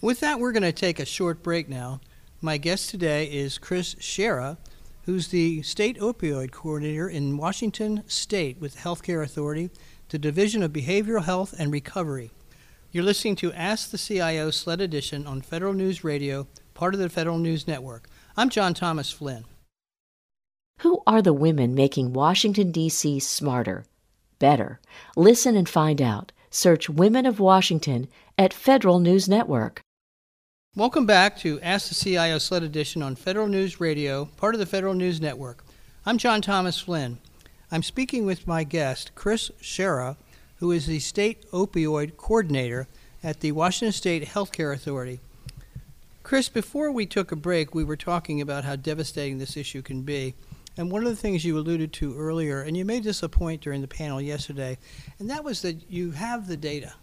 With 0.00 0.20
that, 0.20 0.40
we're 0.40 0.52
going 0.52 0.62
to 0.62 0.72
take 0.72 0.98
a 0.98 1.04
short 1.04 1.42
break 1.42 1.68
now. 1.68 2.00
My 2.44 2.58
guest 2.58 2.90
today 2.90 3.24
is 3.24 3.56
Kris 3.56 3.96
Shera, 3.98 4.58
who's 5.06 5.28
the 5.28 5.62
state 5.62 5.98
opioid 5.98 6.50
coordinator 6.50 7.08
in 7.08 7.38
Washington 7.38 8.02
State 8.06 8.60
with 8.60 8.74
the 8.74 8.80
Healthcare 8.80 9.24
Authority, 9.24 9.70
the 10.10 10.18
Division 10.18 10.62
of 10.62 10.70
Behavioral 10.70 11.24
Health 11.24 11.54
and 11.58 11.72
Recovery. 11.72 12.32
You're 12.92 13.02
listening 13.02 13.36
to 13.36 13.52
Ask 13.54 13.90
the 13.90 13.96
CIO 13.96 14.50
SLED 14.50 14.82
Edition 14.82 15.26
on 15.26 15.40
Federal 15.40 15.72
News 15.72 16.04
Radio, 16.04 16.46
part 16.74 16.92
of 16.92 17.00
the 17.00 17.08
Federal 17.08 17.38
News 17.38 17.66
Network. 17.66 18.10
I'm 18.36 18.50
John 18.50 18.74
Thomas 18.74 19.10
Flynn. 19.10 19.46
Who 20.80 21.02
are 21.06 21.22
the 21.22 21.32
women 21.32 21.74
making 21.74 22.12
Washington, 22.12 22.72
D.C. 22.72 23.20
smarter, 23.20 23.86
better? 24.38 24.80
Listen 25.16 25.56
and 25.56 25.66
find 25.66 26.02
out. 26.02 26.30
Search 26.50 26.90
Women 26.90 27.24
of 27.24 27.40
Washington 27.40 28.06
at 28.36 28.52
Federal 28.52 28.98
News 28.98 29.30
Network. 29.30 29.80
Welcome 30.76 31.06
back 31.06 31.38
to 31.38 31.60
Ask 31.60 31.88
the 31.88 31.94
CIO 31.94 32.38
SLED 32.38 32.64
Edition 32.64 33.00
on 33.00 33.14
Federal 33.14 33.46
News 33.46 33.78
Radio, 33.78 34.24
part 34.36 34.56
of 34.56 34.58
the 34.58 34.66
Federal 34.66 34.94
News 34.94 35.20
Network. 35.20 35.64
I'm 36.04 36.18
John 36.18 36.42
Thomas 36.42 36.80
Flynn. 36.80 37.18
I'm 37.70 37.84
speaking 37.84 38.26
with 38.26 38.48
my 38.48 38.64
guest, 38.64 39.14
Kris 39.14 39.52
Shera, 39.60 40.16
who 40.56 40.72
is 40.72 40.86
the 40.86 40.98
State 40.98 41.48
Opioid 41.52 42.16
Coordinator 42.16 42.88
at 43.22 43.38
the 43.38 43.52
Washington 43.52 43.92
State 43.92 44.24
Healthcare 44.24 44.74
Authority. 44.74 45.20
Kris, 46.24 46.48
before 46.48 46.90
we 46.90 47.06
took 47.06 47.30
a 47.30 47.36
break, 47.36 47.72
we 47.72 47.84
were 47.84 47.96
talking 47.96 48.40
about 48.40 48.64
how 48.64 48.74
devastating 48.74 49.38
this 49.38 49.56
issue 49.56 49.80
can 49.80 50.02
be. 50.02 50.34
And 50.76 50.90
one 50.90 51.04
of 51.04 51.08
the 51.08 51.14
things 51.14 51.44
you 51.44 51.56
alluded 51.56 51.92
to 51.92 52.18
earlier, 52.18 52.62
and 52.62 52.76
you 52.76 52.84
made 52.84 53.04
this 53.04 53.22
a 53.22 53.28
point 53.28 53.60
during 53.60 53.80
the 53.80 53.86
panel 53.86 54.20
yesterday, 54.20 54.76
and 55.20 55.30
that 55.30 55.44
was 55.44 55.62
that 55.62 55.88
you 55.88 56.10
have 56.10 56.48
the 56.48 56.56
data. 56.56 56.94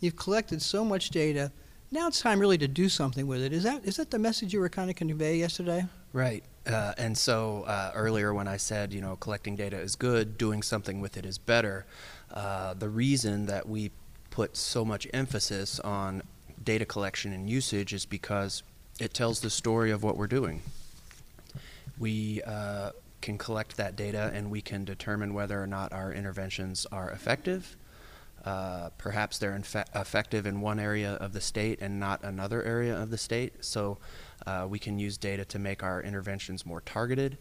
You've 0.00 0.16
collected 0.16 0.60
so 0.60 0.84
much 0.84 1.08
data 1.08 1.52
now 1.90 2.08
it's 2.08 2.20
time 2.20 2.40
really 2.40 2.58
to 2.58 2.68
do 2.68 2.88
something 2.88 3.26
with 3.26 3.42
it. 3.42 3.52
Is 3.52 3.62
that 3.62 3.84
is 3.84 3.96
that 3.96 4.10
the 4.10 4.18
message 4.18 4.52
you 4.52 4.60
were 4.60 4.68
kind 4.68 4.90
of 4.90 4.96
convey 4.96 5.36
yesterday? 5.36 5.86
Right. 6.12 6.44
Uh, 6.66 6.94
and 6.96 7.16
so 7.16 7.64
uh, 7.66 7.92
earlier 7.94 8.32
when 8.32 8.48
I 8.48 8.56
said 8.56 8.92
you 8.92 9.00
know 9.00 9.16
collecting 9.16 9.56
data 9.56 9.78
is 9.78 9.96
good, 9.96 10.38
doing 10.38 10.62
something 10.62 11.00
with 11.00 11.16
it 11.16 11.26
is 11.26 11.38
better. 11.38 11.86
Uh, 12.32 12.74
the 12.74 12.88
reason 12.88 13.46
that 13.46 13.68
we 13.68 13.90
put 14.30 14.56
so 14.56 14.84
much 14.84 15.06
emphasis 15.14 15.78
on 15.80 16.22
data 16.62 16.84
collection 16.84 17.32
and 17.32 17.48
usage 17.48 17.92
is 17.92 18.06
because 18.06 18.62
it 18.98 19.14
tells 19.14 19.40
the 19.40 19.50
story 19.50 19.90
of 19.90 20.02
what 20.02 20.16
we're 20.16 20.26
doing. 20.26 20.62
We 21.98 22.42
uh, 22.42 22.90
can 23.20 23.38
collect 23.38 23.76
that 23.76 23.94
data 23.94 24.30
and 24.34 24.50
we 24.50 24.60
can 24.60 24.84
determine 24.84 25.34
whether 25.34 25.62
or 25.62 25.66
not 25.66 25.92
our 25.92 26.12
interventions 26.12 26.86
are 26.90 27.10
effective 27.10 27.76
uh, 28.44 28.90
perhaps 28.98 29.38
they're 29.38 29.58
infe- 29.58 29.86
effective 29.94 30.46
in 30.46 30.60
one 30.60 30.78
area 30.78 31.12
of 31.14 31.32
the 31.32 31.40
state 31.40 31.80
and 31.80 31.98
not 31.98 32.22
another 32.22 32.62
area 32.62 32.94
of 32.94 33.10
the 33.10 33.16
state. 33.16 33.64
So 33.64 33.98
uh, 34.46 34.66
we 34.68 34.78
can 34.78 34.98
use 34.98 35.16
data 35.16 35.44
to 35.46 35.58
make 35.58 35.82
our 35.82 36.02
interventions 36.02 36.66
more 36.66 36.82
targeted, 36.82 37.38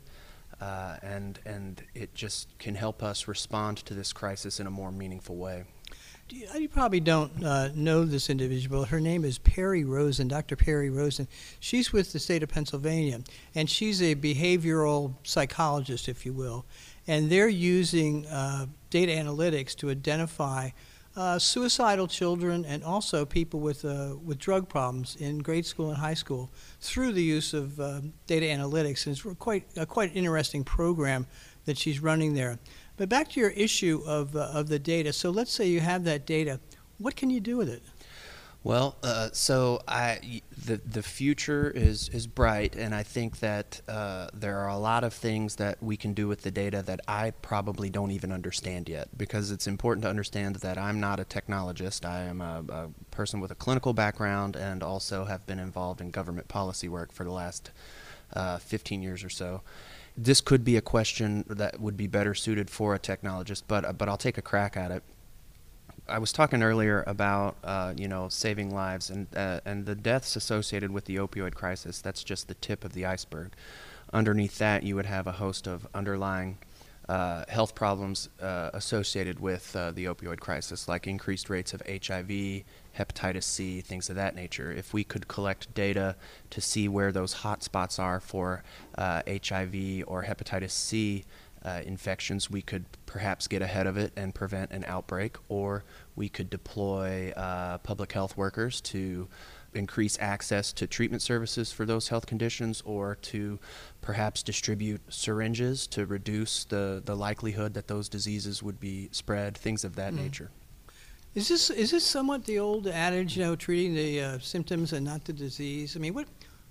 uh, 0.62 0.98
and 1.01 1.39
and 1.45 1.83
it 1.93 2.15
just 2.15 2.57
can 2.57 2.75
help 2.75 3.03
us 3.03 3.27
respond 3.27 3.77
to 3.79 3.93
this 3.93 4.13
crisis 4.13 4.60
in 4.60 4.67
a 4.67 4.72
more 4.72 4.91
meaningful 4.91 5.36
way. 5.36 5.65
You, 6.29 6.48
you, 6.57 6.69
probably 6.69 7.01
don't 7.01 7.43
uh, 7.43 7.69
know 7.75 8.05
this 8.05 8.29
individual. 8.29 8.86
Her 8.86 9.01
name 9.01 9.25
is 9.25 9.38
Perry 9.39 9.83
Rosen, 9.83 10.29
Dr. 10.29 10.55
Perry 10.55 10.89
Rosen. 10.89 11.27
She's 11.60 11.91
with 11.91 12.13
the 12.13 12.19
state 12.19 12.43
of 12.43 12.50
Pennsylvania, 12.50 13.19
and 13.53 13.69
she's 13.69 14.01
a 14.01 14.15
behavioral 14.15 15.15
psychologist, 15.24 16.07
if 16.07 16.25
you 16.25 16.31
will. 16.31 16.65
And 17.07 17.29
they're 17.29 17.50
using 17.50 18.25
uh, 18.27 18.67
data 18.89 19.12
analytics 19.12 19.75
to 19.75 19.89
identify 19.89 20.69
uh, 21.15 21.38
suicidal 21.38 22.08
children 22.08 22.65
and 22.65 22.84
also 22.84 23.25
people 23.25 23.60
with, 23.60 23.86
uh, 23.86 24.15
with 24.24 24.39
drug 24.39 24.67
problems 24.67 25.15
in 25.17 25.39
grade 25.39 25.65
school 25.65 25.89
and 25.89 25.98
high 25.98 26.13
school 26.13 26.51
through 26.82 27.12
the 27.12 27.24
use 27.24 27.53
of 27.53 27.79
uh, 27.79 28.01
data 28.27 28.46
analytics. 28.46 29.05
And 29.05 29.15
it's 29.15 29.39
quite, 29.39 29.65
a 29.77 29.86
quite 29.86 30.15
interesting 30.15 30.63
program 30.63 31.27
that 31.65 31.77
she's 31.77 32.00
running 32.00 32.34
there. 32.34 32.60
But 32.98 33.10
back 33.10 33.29
to 33.29 33.39
your 33.39 33.51
issue 33.51 34.01
of, 34.05 34.36
uh, 34.36 34.50
of 34.53 34.67
the 34.70 34.79
data. 34.79 35.13
So 35.13 35.29
let's 35.29 35.51
say 35.51 35.67
you 35.67 35.79
have 35.79 36.03
that 36.05 36.25
data. 36.25 36.60
What 36.98 37.15
can 37.15 37.29
you 37.29 37.39
do 37.39 37.58
with 37.58 37.70
it? 37.70 37.84
Well, 38.65 38.96
uh, 39.03 39.29
so 39.34 39.82
I, 39.89 40.41
the 40.58 40.77
the 40.77 41.03
future 41.03 41.70
is 41.70 42.08
is 42.10 42.27
bright, 42.27 42.77
and 42.77 42.96
I 42.96 43.03
think 43.03 43.39
that 43.39 43.82
uh, 43.89 44.29
there 44.34 44.58
are 44.60 44.70
a 44.70 44.77
lot 44.77 45.03
of 45.03 45.13
things 45.13 45.58
that 45.58 45.84
we 45.84 45.98
can 45.98 46.13
do 46.13 46.29
with 46.29 46.43
the 46.43 46.51
data 46.51 46.82
that 46.84 47.01
I 47.05 47.32
probably 47.32 47.89
don't 47.89 48.12
even 48.12 48.32
understand 48.32 48.88
yet. 48.88 49.10
Because 49.17 49.51
it's 49.51 49.67
important 49.67 50.03
to 50.03 50.10
understand 50.10 50.58
that 50.58 50.77
I'm 50.77 51.01
not 51.01 51.20
a 51.20 51.25
technologist. 51.25 52.05
I 52.05 52.22
am 52.22 52.39
a, 52.39 52.63
a 52.70 52.89
person 53.12 53.41
with 53.41 53.51
a 53.51 53.55
clinical 53.55 53.91
background, 53.91 54.55
and 54.55 54.82
also 54.82 55.25
have 55.25 55.46
been 55.46 55.60
involved 55.60 56.00
in 56.00 56.10
government 56.10 56.48
policy 56.48 56.88
work 56.88 57.12
for 57.12 57.25
the 57.25 57.32
last 57.32 57.70
uh, 58.34 58.60
15 58.60 59.01
years 59.01 59.25
or 59.25 59.29
so. 59.29 59.62
This 60.15 60.39
could 60.39 60.63
be 60.63 60.77
a 60.77 60.82
question 60.82 61.43
that 61.50 61.82
would 61.82 61.98
be 61.98 62.08
better 62.08 62.34
suited 62.34 62.70
for 62.70 62.96
a 62.96 63.00
technologist, 63.00 63.63
but 63.67 63.98
but 63.98 64.08
I'll 64.08 64.15
take 64.15 64.38
a 64.38 64.41
crack 64.41 64.77
at 64.77 64.89
it. 64.89 65.03
I 66.07 66.19
was 66.19 66.33
talking 66.33 66.62
earlier 66.62 67.03
about 67.07 67.55
uh, 67.63 67.93
you 67.95 68.07
know 68.07 68.27
saving 68.29 68.74
lives 68.74 69.10
and 69.10 69.27
uh, 69.36 69.62
and 69.65 69.86
the 69.86 69.95
deaths 69.95 70.36
associated 70.36 70.91
with 70.91 71.05
the 71.05 71.15
opioid 71.17 71.53
crisis. 71.53 72.01
That's 72.01 72.24
just 72.24 72.48
the 72.48 72.55
tip 72.55 72.83
of 72.83 72.93
the 72.93 73.05
iceberg. 73.05 73.53
Underneath 74.12 74.57
that, 74.60 74.83
you 74.83 74.95
would 74.95 75.05
have 75.05 75.27
a 75.27 75.33
host 75.33 75.65
of 75.65 75.88
underlying 75.93 76.57
uh, 77.10 77.43
health 77.48 77.75
problems 77.75 78.29
uh, 78.41 78.69
associated 78.74 79.39
with 79.39 79.75
uh, 79.75 79.91
the 79.91 80.05
opioid 80.05 80.39
crisis, 80.39 80.88
like 80.88 81.07
increased 81.07 81.50
rates 81.50 81.74
of 81.74 81.81
HIV, 81.88 82.63
hepatitis 82.98 83.43
C, 83.43 83.81
things 83.81 84.10
of 84.10 84.15
that 84.15 84.36
nature. 84.36 84.72
If 84.72 84.93
we 84.93 85.03
could 85.03 85.27
collect 85.27 85.74
data 85.74 86.15
to 86.50 86.62
see 86.62 86.88
where 86.88 87.12
those 87.12 87.33
hot 87.33 87.63
spots 87.63 88.00
are 88.00 88.19
for 88.19 88.63
HIV 88.98 89.75
uh, 89.75 90.03
or 90.05 90.24
hepatitis 90.24 90.72
C 90.72 91.25
uh, 91.63 91.82
infections, 91.86 92.50
we 92.50 92.62
could 92.62 92.86
perhaps 93.05 93.48
get 93.48 93.62
ahead 93.62 93.88
of 93.88 93.98
it 93.98 94.12
and 94.15 94.36
prevent 94.36 94.72
an 94.72 94.84
outbreak, 94.86 95.38
or 95.48 95.84
we 96.15 96.29
could 96.29 96.50
deploy 96.50 97.32
uh, 97.36 97.77
public 97.79 98.12
health 98.12 98.36
workers 98.36 98.82
to 98.82 99.27
increase 99.74 100.17
access 100.20 100.72
to 100.74 100.86
treatment 100.86 101.22
services 101.22 101.72
for 101.72 101.86
those 101.86 102.10
health 102.10 102.25
conditions, 102.25 102.82
or 102.86 103.15
to 103.15 103.60
perhaps 104.01 104.43
distribute 104.43 105.01
syringes 105.10 105.88
to 105.88 106.05
reduce 106.05 106.65
the, 106.65 107.01
the 107.05 107.15
likelihood 107.15 107.74
that 107.74 107.88
those 107.88 108.10
diseases 108.10 108.62
would 108.62 108.79
be 108.79 109.10
spread, 109.12 109.58
things 109.58 109.84
of 109.84 109.96
that 109.96 110.13
mm. 110.13 110.17
nature. 110.17 110.51
Is 111.34 111.48
this 111.48 111.72
is 111.72 111.89
this 111.89 112.05
somewhat 112.05 112.46
the 112.46 112.60
old 112.60 112.86
adage, 112.88 113.36
you 113.36 113.43
know, 113.43 113.55
treating 113.55 113.96
the 113.96 114.22
uh, 114.22 114.39
symptoms 114.39 114.93
and 114.93 115.03
not 115.03 115.25
the 115.25 115.34
disease? 115.34 115.96
I 115.96 116.00
mean, 116.00 116.13
what 116.13 116.27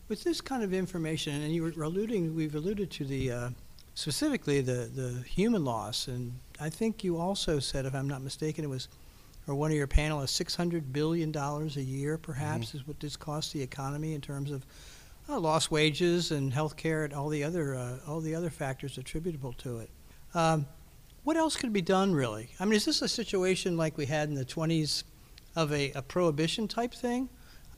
with 0.09 0.23
this 0.23 0.41
kind 0.41 0.63
of 0.63 0.73
information, 0.73 1.43
and 1.43 1.53
you 1.53 1.63
were 1.63 1.83
alluding, 1.83 2.37
we've 2.37 2.55
alluded 2.55 2.91
to 2.93 3.05
the 3.05 3.33
uh, 3.33 3.51
specifically 3.95 4.61
the, 4.61 4.91
the 4.95 5.23
human 5.29 5.65
loss. 5.65 6.09
And 6.09 6.39
I 6.61 6.71
think 6.71 7.05
you 7.05 7.19
also 7.19 7.59
said, 7.59 7.87
if 7.87 7.95
I'm 7.95 8.09
not 8.09 8.23
mistaken, 8.23 8.65
it 8.65 8.69
was, 8.69 8.89
or 9.47 9.55
one 9.55 9.71
of 9.71 9.77
your 9.77 9.87
panelists, 9.87 10.43
$600 10.43 10.93
billion 10.93 11.35
a 11.37 11.67
year 11.81 12.19
perhaps 12.19 12.69
mm-hmm. 12.69 12.79
is 12.79 12.87
what 12.87 13.01
this 13.01 13.17
costs 13.17 13.53
the 13.53 13.63
economy 13.63 14.15
in 14.15 14.21
terms 14.21 14.51
of 14.51 14.65
uh, 15.29 15.39
lost 15.39 15.71
wages 15.71 16.31
and 16.31 16.53
health 16.53 16.77
care 16.77 17.05
and 17.05 17.13
all 17.13 17.29
the 17.29 17.45
other, 17.45 17.75
uh, 17.75 17.99
all 18.07 18.21
the 18.21 18.35
other 18.35 18.51
factors 18.51 18.99
attributable 18.99 19.53
to 19.55 19.79
it. 19.79 19.91
Um, 20.35 20.67
what 21.25 21.37
else 21.37 21.57
could 21.57 21.73
be 21.73 21.83
done 21.83 22.13
really? 22.15 22.49
I 22.59 22.65
mean, 22.65 22.75
is 22.75 22.85
this 22.85 23.03
a 23.03 23.09
situation 23.09 23.77
like 23.77 23.97
we 23.97 24.07
had 24.07 24.29
in 24.29 24.35
the 24.35 24.45
20s 24.45 25.05
of 25.55 25.73
a, 25.73 25.93
a 25.93 26.03
prohibition 26.03 26.67
type 26.67 26.93
thing? 26.95 27.29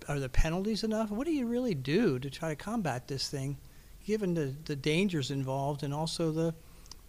Are 0.09 0.18
the 0.18 0.28
penalties 0.28 0.85
enough? 0.85 1.11
What 1.11 1.26
do 1.26 1.33
you 1.33 1.47
really 1.47 1.75
do 1.75 2.18
to 2.18 2.30
try 2.30 2.50
to 2.50 2.56
combat 2.56 3.09
this 3.09 3.28
thing? 3.28 3.59
Given 4.04 4.34
the, 4.34 4.54
the 4.64 4.76
dangers 4.76 5.30
involved 5.30 5.82
and 5.82 5.92
also 5.92 6.30
the 6.30 6.54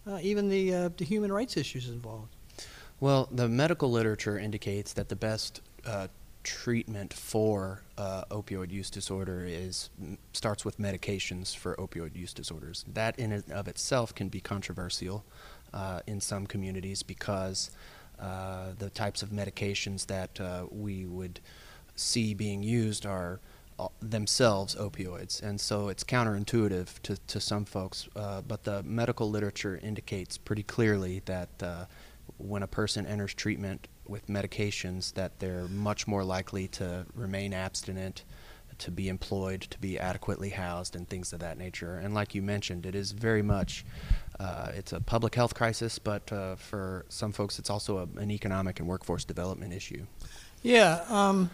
uh, 0.06 0.18
even 0.22 0.48
the, 0.48 0.72
uh, 0.72 0.88
the 0.96 1.04
human 1.04 1.32
rights 1.32 1.56
issues 1.56 1.88
involved? 1.88 2.34
Well, 3.00 3.28
the 3.30 3.48
medical 3.48 3.90
literature 3.90 4.38
indicates 4.38 4.92
that 4.94 5.08
the 5.08 5.16
best 5.16 5.60
uh, 5.84 6.08
treatment 6.44 7.12
for 7.12 7.82
uh, 7.98 8.24
opioid 8.30 8.70
use 8.70 8.88
disorder 8.88 9.44
is 9.44 9.90
starts 10.32 10.64
with 10.64 10.78
medications 10.78 11.54
for 11.54 11.74
opioid 11.76 12.14
use 12.14 12.32
disorders. 12.32 12.84
That 12.94 13.18
in 13.18 13.32
and 13.32 13.50
of 13.50 13.68
itself 13.68 14.14
can 14.14 14.28
be 14.28 14.40
controversial 14.40 15.24
uh, 15.74 16.00
in 16.06 16.20
some 16.20 16.46
communities 16.46 17.02
because 17.02 17.70
uh, 18.20 18.68
the 18.78 18.90
types 18.90 19.22
of 19.22 19.30
medications 19.30 20.06
that 20.06 20.38
we 20.72 21.04
would 21.04 21.40
see 21.96 22.32
being 22.32 22.62
used 22.62 23.04
are 23.04 23.40
themselves 24.00 24.74
opioids, 24.74 25.42
and 25.42 25.60
so 25.60 25.88
it's 25.88 26.04
counterintuitive 26.04 27.00
to, 27.02 27.16
to 27.26 27.40
some 27.40 27.64
folks. 27.64 28.08
Uh, 28.16 28.40
but 28.40 28.64
the 28.64 28.82
medical 28.82 29.30
literature 29.30 29.78
indicates 29.82 30.38
pretty 30.38 30.62
clearly 30.62 31.22
that 31.26 31.48
uh, 31.62 31.84
when 32.38 32.62
a 32.62 32.66
person 32.66 33.06
enters 33.06 33.34
treatment 33.34 33.88
with 34.06 34.26
medications, 34.28 35.12
that 35.14 35.38
they're 35.40 35.68
much 35.68 36.06
more 36.06 36.24
likely 36.24 36.68
to 36.68 37.06
remain 37.14 37.52
abstinent, 37.52 38.24
to 38.78 38.90
be 38.90 39.08
employed, 39.08 39.62
to 39.62 39.78
be 39.78 39.98
adequately 39.98 40.50
housed, 40.50 40.96
and 40.96 41.08
things 41.08 41.32
of 41.32 41.40
that 41.40 41.58
nature. 41.58 41.96
And 41.96 42.14
like 42.14 42.34
you 42.34 42.42
mentioned, 42.42 42.86
it 42.86 42.94
is 42.94 43.12
very 43.12 43.42
much 43.42 43.84
uh, 44.38 44.72
it's 44.74 44.92
a 44.92 45.00
public 45.00 45.34
health 45.34 45.54
crisis, 45.54 45.98
but 45.98 46.30
uh, 46.32 46.56
for 46.56 47.06
some 47.08 47.32
folks, 47.32 47.58
it's 47.58 47.70
also 47.70 47.98
a, 47.98 48.20
an 48.20 48.30
economic 48.30 48.78
and 48.80 48.88
workforce 48.88 49.24
development 49.24 49.72
issue. 49.72 50.06
Yeah. 50.62 51.04
Um 51.08 51.50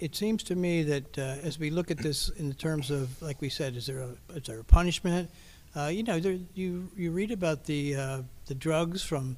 it 0.00 0.14
seems 0.14 0.42
to 0.44 0.54
me 0.54 0.82
that 0.84 1.18
uh, 1.18 1.36
as 1.42 1.58
we 1.58 1.70
look 1.70 1.90
at 1.90 1.98
this 1.98 2.28
in 2.30 2.52
terms 2.54 2.90
of, 2.90 3.20
like 3.20 3.40
we 3.40 3.48
said, 3.48 3.76
is 3.76 3.86
there 3.86 4.00
a, 4.00 4.14
is 4.34 4.44
there 4.44 4.60
a 4.60 4.64
punishment? 4.64 5.30
Uh, 5.76 5.86
you 5.86 6.02
know, 6.02 6.18
there, 6.18 6.38
you 6.54 6.88
you 6.96 7.10
read 7.10 7.30
about 7.30 7.64
the 7.64 7.94
uh, 7.94 8.22
the 8.46 8.54
drugs 8.54 9.02
from 9.02 9.36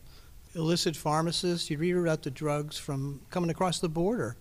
illicit 0.55 0.97
pharmacists. 0.97 1.71
You 1.71 1.79
read 1.79 1.97
about 1.97 2.23
the 2.23 2.31
drugs 2.31 2.79
from 2.79 3.21
coming 3.31 3.51
across 3.51 3.81
the 3.81 3.89
border. 3.89 4.37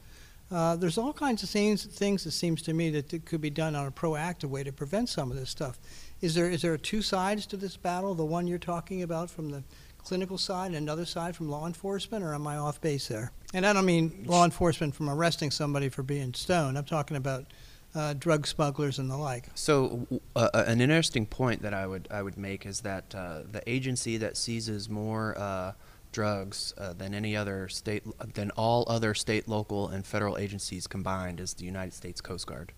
Uh, 0.52 0.76
there's 0.76 0.98
all 0.98 1.14
kinds 1.14 1.44
of 1.44 1.50
things 1.50 1.86
things 1.86 2.26
it 2.26 2.32
seems 2.32 2.62
to 2.64 2.74
me 2.74 2.90
that 2.90 3.14
it 3.14 3.26
could 3.26 3.42
be 3.42 3.50
done 3.50 3.76
on 3.76 3.86
a 3.86 3.92
proactive 3.92 4.50
way 4.50 4.64
to 4.64 4.72
prevent 4.72 5.08
some 5.08 5.32
of 5.32 5.38
this 5.38 5.50
stuff. 5.50 5.80
Is 6.22 6.36
there 6.36 6.50
is 6.50 6.62
there 6.62 6.78
two 6.78 7.02
sides 7.02 7.46
to 7.48 7.58
this 7.58 7.78
battle? 7.78 8.14
The 8.14 8.26
one 8.26 8.48
you're 8.48 8.58
talking 8.60 9.04
about 9.04 9.30
from 9.30 9.50
the 9.50 9.64
clinical 10.10 10.40
side 10.40 10.68
and 10.68 10.76
another 10.76 11.06
side 11.06 11.36
from 11.36 11.50
law 11.50 11.68
enforcement, 11.68 12.24
or 12.24 12.34
am 12.34 12.48
I 12.48 12.58
off 12.58 12.82
base 12.82 13.08
there? 13.10 13.32
And 13.54 13.64
I 13.64 13.74
don't 13.74 13.86
mean 13.86 14.24
law 14.26 14.44
enforcement 14.44 14.96
from 14.96 15.08
arresting 15.08 15.52
somebody 15.52 15.88
for 15.88 16.02
being 16.02 16.34
stoned. 16.34 16.80
I'm 16.80 16.86
talking 16.86 17.16
about 17.16 17.46
uh, 17.94 18.16
drug 18.16 18.48
smugglers 18.48 18.98
and 18.98 19.08
the 19.08 19.18
like. 19.18 19.46
So, 19.54 20.08
uh, 20.36 20.50
uh, 20.52 20.64
an 20.66 20.82
interesting 20.82 21.28
point 21.28 21.62
that 21.62 21.76
I 21.76 21.86
would 21.86 22.08
I 22.10 22.24
would 22.24 22.40
make 22.40 22.66
is 22.66 22.82
that 22.82 23.14
uh, 23.14 23.42
the 23.52 23.62
agency 23.68 24.18
that 24.18 24.36
seizes 24.36 24.90
more 24.90 25.38
uh, 25.38 25.74
drugs 26.12 26.74
uh, 26.80 26.94
than 26.94 27.14
any 27.14 27.36
other 27.36 27.70
state 27.70 28.04
than 28.34 28.50
all 28.52 28.86
other 28.88 29.14
state, 29.14 29.48
local, 29.48 29.90
and 29.90 30.08
federal 30.08 30.40
agencies 30.40 30.88
combined 30.88 31.40
is 31.40 31.54
the 31.54 31.66
United 31.66 31.94
States 31.94 32.20
Coast 32.20 32.48
Guard, 32.48 32.72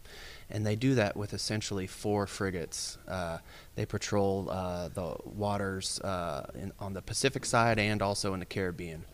and 0.51 0.65
they 0.65 0.75
do 0.75 0.95
that 0.95 1.15
with 1.15 1.33
essentially 1.33 1.87
four 1.87 2.27
frigates. 2.27 2.97
they 3.75 3.85
patrol 3.85 4.43
the 4.43 5.15
waters 5.25 5.99
in, 6.55 6.71
on 6.79 6.93
the 6.93 7.01
Pacific 7.01 7.45
side 7.45 7.79
and 7.79 8.01
also 8.01 8.33
in 8.33 8.39
the 8.39 8.45
Caribbean. 8.45 9.05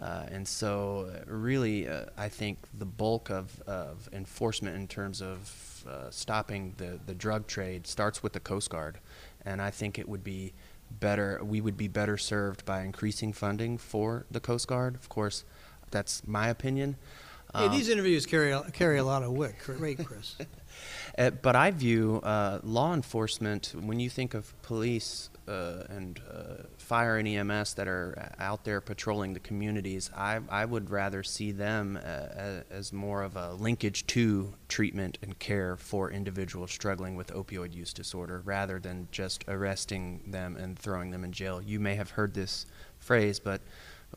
Uh, 0.00 0.26
and 0.30 0.46
so, 0.46 1.10
uh, 1.10 1.24
really, 1.26 1.88
uh, 1.88 2.04
I 2.18 2.28
think 2.28 2.58
the 2.78 2.84
bulk 2.84 3.30
of, 3.30 3.60
of 3.62 4.08
enforcement 4.12 4.76
in 4.76 4.88
terms 4.88 5.22
of 5.22 5.84
uh, 5.88 6.10
stopping 6.10 6.74
the, 6.76 6.98
the 7.06 7.14
drug 7.14 7.46
trade 7.46 7.86
starts 7.86 8.22
with 8.22 8.32
the 8.32 8.40
Coast 8.40 8.70
Guard. 8.70 8.98
And 9.44 9.62
I 9.62 9.70
think 9.70 9.98
it 9.98 10.08
would 10.08 10.24
be 10.24 10.52
better, 10.90 11.40
we 11.42 11.60
would 11.60 11.76
be 11.76 11.88
better 11.88 12.18
served 12.18 12.64
by 12.64 12.82
increasing 12.82 13.32
funding 13.32 13.78
for 13.78 14.26
the 14.30 14.40
Coast 14.40 14.68
Guard. 14.68 14.96
Of 14.96 15.08
course, 15.08 15.44
that's 15.90 16.26
my 16.26 16.48
opinion. 16.48 16.96
Hey, 17.54 17.68
these 17.68 17.88
um, 17.88 17.94
interviews 17.94 18.26
carry 18.26 18.52
a, 18.52 18.62
carry 18.72 18.98
a 18.98 19.04
lot 19.04 19.22
of 19.22 19.32
weight, 19.32 19.58
Kris. 19.58 20.36
uh, 21.18 21.30
but 21.30 21.56
I 21.56 21.70
view 21.70 22.20
uh, 22.22 22.60
law 22.62 22.92
enforcement, 22.92 23.74
when 23.80 24.00
you 24.00 24.10
think 24.10 24.34
of 24.34 24.60
police 24.62 25.30
uh, 25.48 25.84
and 25.88 26.20
uh, 26.30 26.64
fire 26.76 27.18
and 27.18 27.28
EMS 27.28 27.74
that 27.74 27.86
are 27.86 28.32
out 28.38 28.64
there 28.64 28.80
patrolling 28.80 29.32
the 29.32 29.40
communities, 29.40 30.10
I, 30.14 30.40
I 30.48 30.64
would 30.64 30.90
rather 30.90 31.22
see 31.22 31.52
them 31.52 31.98
uh, 32.04 32.62
as 32.70 32.92
more 32.92 33.22
of 33.22 33.36
a 33.36 33.52
linkage 33.54 34.06
to 34.08 34.52
treatment 34.68 35.18
and 35.22 35.38
care 35.38 35.76
for 35.76 36.10
individuals 36.10 36.72
struggling 36.72 37.16
with 37.16 37.32
opioid 37.32 37.74
use 37.74 37.92
disorder 37.92 38.42
rather 38.44 38.78
than 38.80 39.08
just 39.12 39.44
arresting 39.48 40.22
them 40.26 40.56
and 40.56 40.78
throwing 40.78 41.10
them 41.10 41.24
in 41.24 41.32
jail. 41.32 41.62
You 41.62 41.80
may 41.80 41.94
have 41.94 42.10
heard 42.10 42.34
this 42.34 42.66
phrase, 42.98 43.38
but 43.38 43.60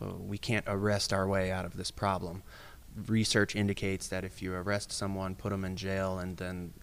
uh, 0.01 0.13
we 0.13 0.37
can't 0.37 0.65
arrest 0.67 1.13
our 1.13 1.27
way 1.27 1.51
out 1.51 1.65
of 1.65 1.77
this 1.77 1.91
problem. 1.91 2.43
Research 3.07 3.55
indicates 3.55 4.07
that 4.07 4.23
if 4.23 4.41
you 4.41 4.53
arrest 4.53 4.91
someone, 4.91 5.35
put 5.35 5.51
them 5.51 5.63
in 5.63 5.75
jail, 5.75 6.19
and 6.19 6.35
then 6.37 6.73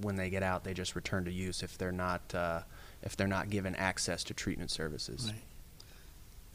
when 0.00 0.16
they 0.16 0.30
get 0.30 0.42
out, 0.42 0.64
they 0.64 0.74
just 0.74 0.94
return 0.94 1.24
to 1.24 1.32
use 1.32 1.62
if 1.62 1.76
they're 1.78 1.90
not 1.90 2.34
uh, 2.34 2.60
if 3.02 3.16
they're 3.16 3.26
not 3.26 3.50
given 3.50 3.74
access 3.74 4.22
to 4.24 4.34
treatment 4.34 4.70
services. 4.70 5.26
Right. 5.26 5.42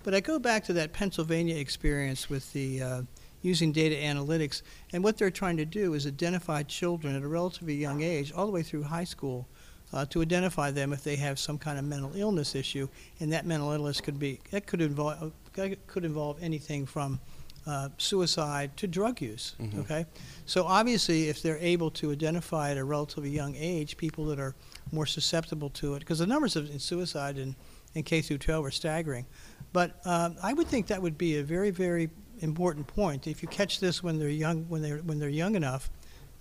But 0.03 0.13
I 0.13 0.19
go 0.19 0.37
back 0.39 0.65
to 0.65 0.73
that 0.73 0.93
Pennsylvania 0.93 1.55
experience 1.55 2.29
with 2.29 2.51
the 2.53 2.81
uh, 2.81 3.01
using 3.41 3.71
data 3.71 3.95
analytics, 3.95 4.61
and 4.91 5.03
what 5.03 5.17
they're 5.17 5.31
trying 5.31 5.57
to 5.57 5.65
do 5.65 5.93
is 5.93 6.07
identify 6.07 6.63
children 6.63 7.15
at 7.15 7.23
a 7.23 7.27
relatively 7.27 7.75
young 7.75 8.01
age, 8.01 8.31
all 8.31 8.45
the 8.45 8.51
way 8.51 8.63
through 8.63 8.83
high 8.83 9.03
school, 9.03 9.47
uh, 9.91 10.05
to 10.05 10.21
identify 10.21 10.71
them 10.71 10.91
if 10.91 11.03
they 11.03 11.15
have 11.15 11.37
some 11.37 11.57
kind 11.57 11.77
of 11.77 11.85
mental 11.85 12.11
illness 12.15 12.55
issue, 12.55 12.87
and 13.19 13.31
that 13.31 13.45
mental 13.45 13.71
illness 13.71 14.01
could 14.01 14.19
be 14.19 14.39
that 14.51 14.65
could 14.65 14.81
involve 14.81 15.31
could 15.53 16.05
involve 16.05 16.41
anything 16.41 16.85
from 16.85 17.19
uh, 17.65 17.89
suicide 17.97 18.75
to 18.77 18.87
drug 18.87 19.21
use. 19.21 19.55
Mm-hmm. 19.59 19.81
Okay, 19.81 20.05
so 20.45 20.65
obviously, 20.65 21.29
if 21.29 21.41
they're 21.41 21.57
able 21.57 21.91
to 21.91 22.11
identify 22.11 22.71
at 22.71 22.77
a 22.77 22.83
relatively 22.83 23.29
young 23.29 23.55
age 23.55 23.97
people 23.97 24.25
that 24.25 24.39
are 24.39 24.55
more 24.91 25.05
susceptible 25.05 25.69
to 25.71 25.95
it, 25.95 25.99
because 25.99 26.19
the 26.19 26.27
numbers 26.27 26.55
of 26.55 26.81
suicide 26.81 27.37
in, 27.37 27.55
in 27.95 28.03
K 28.03 28.21
through 28.21 28.39
12 28.39 28.65
are 28.65 28.71
staggering. 28.71 29.25
But 29.71 29.99
um, 30.05 30.35
I 30.43 30.53
would 30.53 30.67
think 30.67 30.87
that 30.87 31.01
would 31.01 31.17
be 31.17 31.37
a 31.37 31.43
very, 31.43 31.71
very 31.71 32.09
important 32.39 32.85
point. 32.87 33.27
If 33.27 33.41
you 33.41 33.47
catch 33.47 33.79
this 33.79 34.03
when 34.03 34.19
they're 34.19 34.29
young, 34.29 34.65
when 34.69 34.81
they're 34.81 34.99
when 34.99 35.19
they're 35.19 35.29
young 35.29 35.55
enough, 35.55 35.89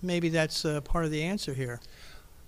maybe 0.01 0.29
that's 0.29 0.65
uh, 0.65 0.81
part 0.81 1.05
of 1.05 1.11
the 1.11 1.23
answer 1.23 1.53
here. 1.53 1.79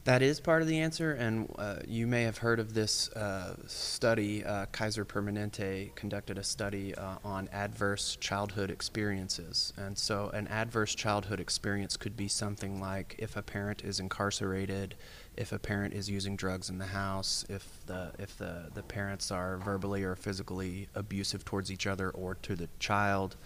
That 0.06 0.22
is 0.22 0.40
part 0.40 0.62
of 0.62 0.68
the 0.68 0.78
answer, 0.78 1.14
and 1.14 1.52
uh, 1.58 1.78
you 1.88 2.06
may 2.06 2.22
have 2.24 2.38
heard 2.38 2.60
of 2.60 2.76
this 2.76 3.10
uh, 3.14 3.56
study. 3.66 4.46
Uh, 4.46 4.68
Kaiser 4.68 5.04
Permanente 5.04 5.96
conducted 5.96 6.38
a 6.38 6.44
study 6.44 6.94
uh, 6.94 7.16
on 7.24 7.50
adverse 7.52 8.16
childhood 8.22 8.70
experiences. 8.70 9.74
And 9.76 9.98
so, 9.98 10.30
an 10.32 10.48
adverse 10.50 10.94
childhood 10.94 11.40
experience 11.40 11.98
could 11.98 12.16
be 12.16 12.28
something 12.28 12.80
like 12.80 13.16
if 13.18 13.36
a 13.36 13.42
parent 13.42 13.84
is 13.84 14.00
incarcerated, 14.00 14.94
if 15.38 15.52
a 15.52 15.58
parent 15.58 15.96
is 15.96 16.08
using 16.08 16.36
drugs 16.36 16.70
in 16.70 16.78
the 16.78 16.86
house, 16.86 17.44
if 17.50 17.84
the 17.88 18.12
if 18.20 18.38
the, 18.38 18.70
the 18.76 18.84
parents 18.84 19.32
are 19.32 19.58
verbally 19.58 20.04
or 20.04 20.16
physically 20.16 20.88
abusive 20.94 21.44
towards 21.44 21.72
each 21.72 21.88
other 21.88 22.12
or 22.12 22.36
to 22.36 22.56
the 22.56 22.70
child 22.78 23.38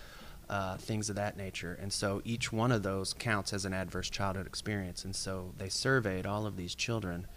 uh, 0.50 0.78
things 0.78 1.10
of 1.10 1.16
that 1.16 1.38
nature. 1.38 1.78
And 1.82 1.94
so 1.94 2.22
each 2.26 2.52
one 2.52 2.72
of 2.72 2.84
those 2.84 3.14
counts 3.14 3.54
as 3.54 3.66
an 3.66 3.74
adverse 3.74 4.10
childhood 4.10 4.48
experience. 4.48 5.06
And 5.06 5.16
so 5.16 5.54
they 5.58 5.70
surveyed 5.70 6.26
all 6.26 6.46
of 6.46 6.58
these 6.58 6.76
children, 6.76 7.28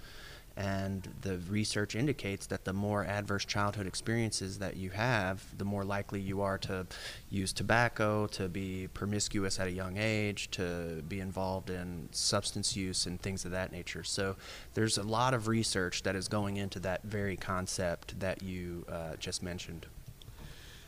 and 0.55 1.09
the 1.23 1.39
research 1.49 1.95
indicates 1.95 2.47
that 2.47 2.65
the 2.65 2.75
more 2.75 3.07
adverse 3.07 3.45
childhood 3.45 3.87
experiences 3.87 4.59
that 4.59 4.77
you 4.77 4.91
have, 4.91 5.43
the 5.57 5.65
more 5.65 5.83
likely 5.83 6.21
you 6.21 6.43
are 6.43 6.59
to 6.59 6.87
use 7.31 7.55
tobacco, 7.55 8.27
to 8.27 8.49
be 8.49 8.89
promiscuous 8.93 9.59
at 9.59 9.67
a 9.67 9.71
young 9.71 9.97
age, 9.97 10.51
to 10.51 11.03
be 11.09 11.21
involved 11.21 11.71
in 11.71 12.09
substance 12.13 12.77
use 12.77 13.07
and 13.07 13.21
things 13.23 13.47
of 13.47 13.51
that 13.51 13.73
nature. 13.73 14.05
So 14.05 14.37
there's 14.75 14.99
a 14.99 15.03
lot 15.03 15.33
of 15.33 15.49
research 15.49 16.03
that 16.03 16.17
is 16.17 16.29
going 16.29 16.59
into 16.59 16.81
that 16.81 17.03
very 17.03 17.37
concept 17.37 18.21
that 18.21 18.43
you 18.43 18.85
uh, 18.91 19.17
just 19.17 19.43
mentioned. 19.43 19.87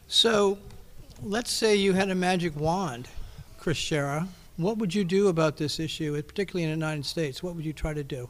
So 0.09 0.59
let's 1.23 1.51
say 1.51 1.77
you 1.77 1.93
had 1.93 2.11
a 2.11 2.15
magic 2.15 2.57
wand, 2.57 3.09
Kris 3.59 3.77
Shera. 3.77 4.29
What 4.57 4.79
would 4.79 4.95
you 4.95 5.05
do 5.05 5.29
about 5.29 5.57
this 5.57 5.81
issue, 5.81 6.21
particularly 6.23 6.65
in 6.65 6.71
the 6.71 6.87
United 6.87 7.05
States? 7.07 7.43
What 7.43 7.57
would 7.57 7.65
you 7.65 7.73
try 7.73 7.93
to 7.95 8.05
do? 8.05 8.29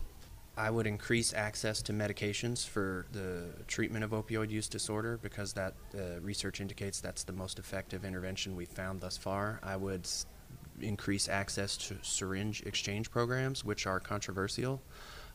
I 0.56 0.70
would 0.70 0.86
increase 0.86 1.34
access 1.34 1.82
to 1.82 1.92
medications 1.92 2.66
for 2.66 3.06
the 3.12 3.46
treatment 3.66 4.04
of 4.04 4.12
opioid 4.12 4.50
use 4.50 4.68
disorder 4.68 5.18
because 5.20 5.52
that 5.54 5.74
uh, 5.94 6.20
research 6.20 6.60
indicates 6.60 7.00
that's 7.00 7.24
the 7.24 7.32
most 7.32 7.58
effective 7.58 8.04
intervention 8.04 8.54
we've 8.54 8.68
found 8.68 9.00
thus 9.00 9.16
far. 9.16 9.58
I 9.64 9.76
would 9.76 10.08
increase 10.80 11.28
access 11.28 11.76
to 11.76 11.96
syringe 12.02 12.62
exchange 12.62 13.10
programs, 13.10 13.64
which 13.64 13.86
are 13.86 13.98
controversial. 13.98 14.80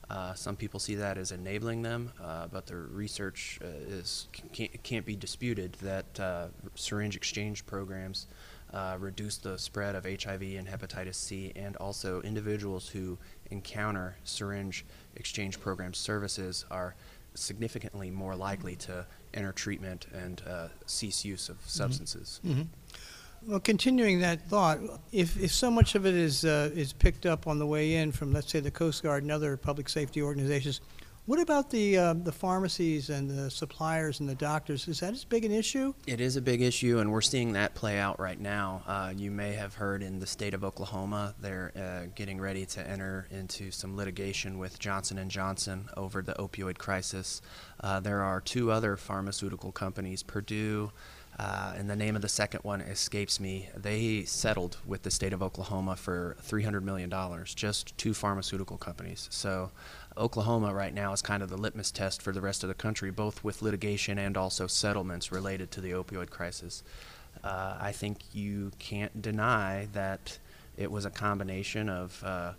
Uh, 0.09 0.33
some 0.33 0.55
people 0.55 0.79
see 0.79 0.95
that 0.95 1.17
as 1.17 1.31
enabling 1.31 1.83
them, 1.83 2.11
uh, 2.23 2.47
but 2.47 2.65
the 2.65 2.75
research 2.75 3.59
uh, 3.63 3.67
is 3.67 4.27
can't, 4.51 4.83
can't, 4.83 5.05
be 5.05 5.15
disputed 5.15 5.73
that 5.81 6.19
uh, 6.19 6.47
syringe 6.73 7.15
exchange 7.15 7.63
programs 7.67 8.25
uh, 8.73 8.97
reduce 8.99 9.37
the 9.37 9.57
spread 9.57 9.95
of 9.95 10.05
HIV 10.05 10.41
and 10.41 10.67
hepatitis 10.67 11.15
C, 11.15 11.51
and 11.55 11.75
also 11.77 12.21
individuals 12.21 12.89
who 12.89 13.17
encounter 13.51 14.15
syringe 14.23 14.83
exchange 15.15 15.59
program 15.59 15.93
services 15.93 16.65
are 16.71 16.95
significantly 17.35 18.09
more 18.09 18.35
likely 18.35 18.75
to 18.75 19.05
enter 19.33 19.51
treatment 19.51 20.07
and 20.13 20.41
uh, 20.47 20.67
cease 20.85 21.23
use 21.23 21.49
of 21.49 21.57
mm-hmm. 21.57 21.69
substances. 21.69 22.41
Mm-hmm. 22.45 22.63
Well, 23.45 23.59
continuing 23.59 24.19
that 24.19 24.47
thought, 24.49 24.79
if, 25.11 25.39
if 25.41 25.51
so 25.51 25.71
much 25.71 25.95
of 25.95 26.05
it 26.05 26.13
is, 26.13 26.43
uh, 26.43 26.71
is 26.73 26.93
picked 26.93 27.25
up 27.25 27.47
on 27.47 27.57
the 27.57 27.65
way 27.65 27.95
in 27.95 28.11
from, 28.11 28.33
let's 28.33 28.51
say, 28.51 28.59
the 28.59 28.71
Coast 28.71 29.01
Guard 29.01 29.23
and 29.23 29.31
other 29.31 29.55
public 29.55 29.87
safety 29.87 30.21
organizations, 30.21 30.81
what 31.25 31.39
about 31.39 31.69
the, 31.69 31.95
uh, 31.95 32.13
the 32.15 32.31
pharmacies 32.31 33.11
and 33.11 33.29
the 33.29 33.51
suppliers 33.51 34.19
and 34.19 34.27
the 34.27 34.35
doctors? 34.35 34.87
Is 34.87 34.99
that 35.01 35.13
as 35.13 35.23
big 35.23 35.45
an 35.45 35.51
issue? 35.51 35.93
It 36.07 36.19
is 36.19 36.37
a 36.37 36.41
big 36.41 36.61
issue, 36.61 36.97
and 36.97 37.11
we're 37.11 37.21
seeing 37.21 37.53
that 37.53 37.75
play 37.75 37.99
out 37.99 38.19
right 38.19 38.39
now. 38.39 38.81
Uh, 38.87 39.13
you 39.15 39.29
may 39.29 39.53
have 39.53 39.75
heard 39.75 40.01
in 40.01 40.19
the 40.19 40.25
state 40.25 40.55
of 40.55 40.63
Oklahoma, 40.63 41.35
they're 41.39 41.71
uh, 41.75 42.07
getting 42.15 42.41
ready 42.41 42.65
to 42.65 42.87
enter 42.87 43.27
into 43.29 43.69
some 43.69 43.95
litigation 43.95 44.57
with 44.57 44.79
Johnson 44.79 45.23
& 45.29 45.29
Johnson 45.29 45.87
over 45.95 46.23
the 46.23 46.33
opioid 46.33 46.79
crisis. 46.79 47.43
Uh, 47.79 47.99
there 47.99 48.23
are 48.23 48.41
two 48.41 48.71
other 48.71 48.97
pharmaceutical 48.97 49.71
companies, 49.71 50.23
Purdue 50.23 50.91
uh, 51.39 51.73
and 51.77 51.89
the 51.89 51.95
name 51.95 52.17
of 52.17 52.21
the 52.21 52.27
second 52.27 52.59
one 52.63 52.81
escapes 52.81 53.39
me. 53.39 53.69
They 53.73 54.25
settled 54.25 54.75
with 54.85 55.03
the 55.03 55.11
state 55.11 55.31
of 55.31 55.41
Oklahoma 55.41 55.95
for 55.95 56.35
$300 56.45 56.83
million, 56.83 57.09
just 57.55 57.97
two 57.97 58.13
pharmaceutical 58.13 58.77
companies. 58.77 59.29
So, 59.31 59.71
Oklahoma 60.17 60.73
right 60.73 60.93
now 60.93 61.13
is 61.13 61.21
kind 61.21 61.41
of 61.41 61.49
the 61.49 61.55
litmus 61.55 61.91
test 61.91 62.21
for 62.21 62.33
the 62.33 62.41
rest 62.41 62.63
of 62.63 62.67
the 62.67 62.73
country, 62.73 63.09
both 63.09 63.41
with 63.41 63.61
litigation 63.61 64.17
and 64.17 64.35
also 64.35 64.67
settlements 64.67 65.31
related 65.31 65.71
to 65.71 65.81
the 65.81 65.91
opioid 65.91 66.29
crisis. 66.29 66.83
Uh, 67.41 67.77
I 67.79 67.93
think 67.93 68.17
you 68.33 68.73
can't 68.77 69.21
deny 69.21 69.87
that 69.93 70.37
it 70.75 70.91
was 70.91 71.05
a 71.05 71.09
combination 71.09 71.87
of 71.87 72.21
uh, 72.21 72.51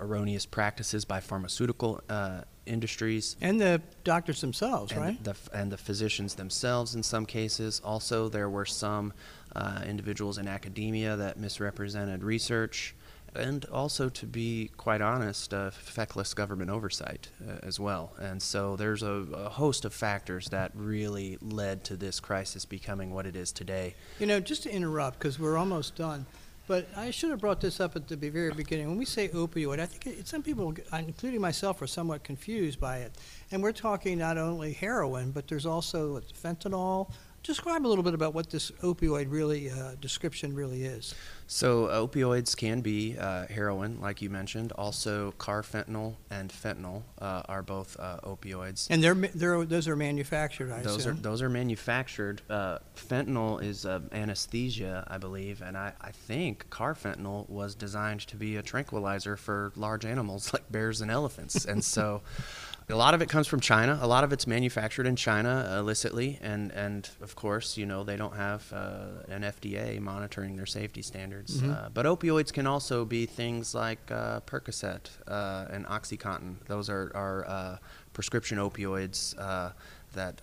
erroneous 0.00 0.46
practices 0.46 1.04
by 1.04 1.20
pharmaceutical 1.20 2.00
uh, 2.08 2.42
industries 2.66 3.36
and 3.40 3.60
the 3.60 3.80
doctors 4.04 4.40
themselves, 4.40 4.92
and 4.92 5.00
right? 5.00 5.24
The, 5.24 5.36
and 5.54 5.70
the 5.70 5.76
physicians 5.76 6.34
themselves 6.34 6.94
in 6.94 7.02
some 7.02 7.26
cases. 7.26 7.80
Also, 7.84 8.28
there 8.28 8.50
were 8.50 8.66
some 8.66 9.12
uh, 9.54 9.82
individuals 9.86 10.38
in 10.38 10.48
academia 10.48 11.16
that 11.16 11.38
misrepresented 11.38 12.22
research, 12.22 12.94
and 13.34 13.64
also, 13.66 14.08
to 14.08 14.26
be 14.26 14.70
quite 14.76 15.00
honest, 15.00 15.52
uh, 15.52 15.70
feckless 15.70 16.34
government 16.34 16.70
oversight 16.70 17.28
uh, 17.46 17.58
as 17.62 17.78
well. 17.78 18.12
And 18.18 18.42
so, 18.42 18.76
there's 18.76 19.02
a, 19.02 19.26
a, 19.34 19.48
host 19.50 19.84
of 19.84 19.92
factors 19.92 20.48
that 20.48 20.72
really 20.74 21.38
led 21.40 21.84
to 21.84 21.96
this 21.96 22.18
crisis 22.20 22.64
becoming 22.64 23.12
what 23.12 23.26
it 23.26 23.36
is 23.36 23.52
today. 23.52 23.94
You 24.18 24.26
know, 24.26 24.40
just 24.40 24.62
to 24.64 24.70
interrupt, 24.70 25.18
because 25.18 25.38
we're 25.38 25.56
almost 25.56 25.96
done. 25.96 26.26
But 26.66 26.88
I 26.96 27.12
should 27.12 27.30
have 27.30 27.40
brought 27.40 27.60
this 27.60 27.78
up 27.78 27.94
at 27.94 28.08
the 28.08 28.16
very 28.16 28.50
beginning. 28.50 28.88
When 28.88 28.98
we 28.98 29.04
say 29.04 29.28
opioid, 29.28 29.78
I 29.78 29.86
think 29.86 30.18
it, 30.18 30.26
some 30.26 30.42
people, 30.42 30.74
including 30.92 31.40
myself, 31.40 31.80
are 31.80 31.86
somewhat 31.86 32.24
confused 32.24 32.80
by 32.80 32.98
it. 32.98 33.14
And 33.52 33.62
we're 33.62 33.72
talking 33.72 34.18
not 34.18 34.36
only 34.36 34.72
heroin, 34.72 35.30
but 35.30 35.46
there's 35.46 35.66
also 35.66 36.20
fentanyl. 36.42 37.12
Describe 37.46 37.86
a 37.86 37.88
little 37.88 38.02
bit 38.02 38.12
about 38.12 38.34
what 38.34 38.50
this 38.50 38.72
opioid 38.82 39.30
really 39.30 39.70
uh, 39.70 39.92
description 40.00 40.52
really 40.52 40.82
is. 40.82 41.14
So 41.46 41.86
uh, 41.86 42.04
opioids 42.04 42.56
can 42.56 42.80
be 42.80 43.16
uh, 43.16 43.46
heroin, 43.46 44.00
like 44.00 44.20
you 44.20 44.30
mentioned. 44.30 44.72
Also, 44.72 45.32
carfentanil 45.38 46.16
and 46.28 46.50
fentanyl 46.50 47.02
uh, 47.20 47.42
are 47.48 47.62
both 47.62 47.96
uh, 48.00 48.18
opioids. 48.24 48.88
And 48.90 49.00
they're, 49.00 49.14
they're, 49.14 49.64
those 49.64 49.86
are 49.86 49.94
manufactured, 49.94 50.72
I 50.72 50.82
those 50.82 50.96
assume. 50.96 51.18
Are, 51.18 51.20
those 51.20 51.40
are 51.40 51.48
manufactured. 51.48 52.42
Uh, 52.50 52.78
fentanyl 52.96 53.62
is 53.62 53.86
anesthesia, 53.86 55.06
I 55.06 55.18
believe, 55.18 55.62
and 55.62 55.76
I, 55.76 55.92
I 56.00 56.10
think 56.10 56.68
carfentanil 56.68 57.48
was 57.48 57.76
designed 57.76 58.22
to 58.26 58.36
be 58.36 58.56
a 58.56 58.62
tranquilizer 58.62 59.36
for 59.36 59.72
large 59.76 60.04
animals 60.04 60.52
like 60.52 60.70
bears 60.72 61.00
and 61.00 61.12
elephants. 61.12 61.64
and 61.64 61.84
so 61.84 62.22
a 62.88 62.96
lot 62.96 63.14
of 63.14 63.22
it 63.22 63.28
comes 63.28 63.48
from 63.48 63.60
China. 63.60 63.98
A 64.00 64.06
lot 64.06 64.22
of 64.22 64.32
it's 64.32 64.46
manufactured 64.46 65.06
in 65.06 65.16
China 65.16 65.76
illicitly, 65.78 66.38
and 66.40 66.70
and 66.70 67.08
of 67.20 67.34
course, 67.34 67.76
you 67.76 67.84
know, 67.84 68.04
they 68.04 68.16
don't 68.16 68.36
have 68.36 68.72
uh, 68.72 69.06
an 69.28 69.42
FDA 69.42 69.98
monitoring 70.00 70.56
their 70.56 70.66
safety 70.66 71.02
standards. 71.02 71.60
Mm-hmm. 71.60 71.70
Uh, 71.72 71.88
but 71.92 72.06
opioids 72.06 72.52
can 72.52 72.66
also 72.66 73.04
be 73.04 73.26
things 73.26 73.74
like 73.74 74.10
uh, 74.10 74.40
Percocet 74.40 75.10
uh, 75.26 75.66
and 75.70 75.84
OxyContin. 75.86 76.56
Those 76.66 76.88
are 76.88 77.10
are 77.14 77.44
uh, 77.48 77.78
prescription 78.12 78.58
opioids 78.58 79.38
uh, 79.38 79.72
that. 80.14 80.40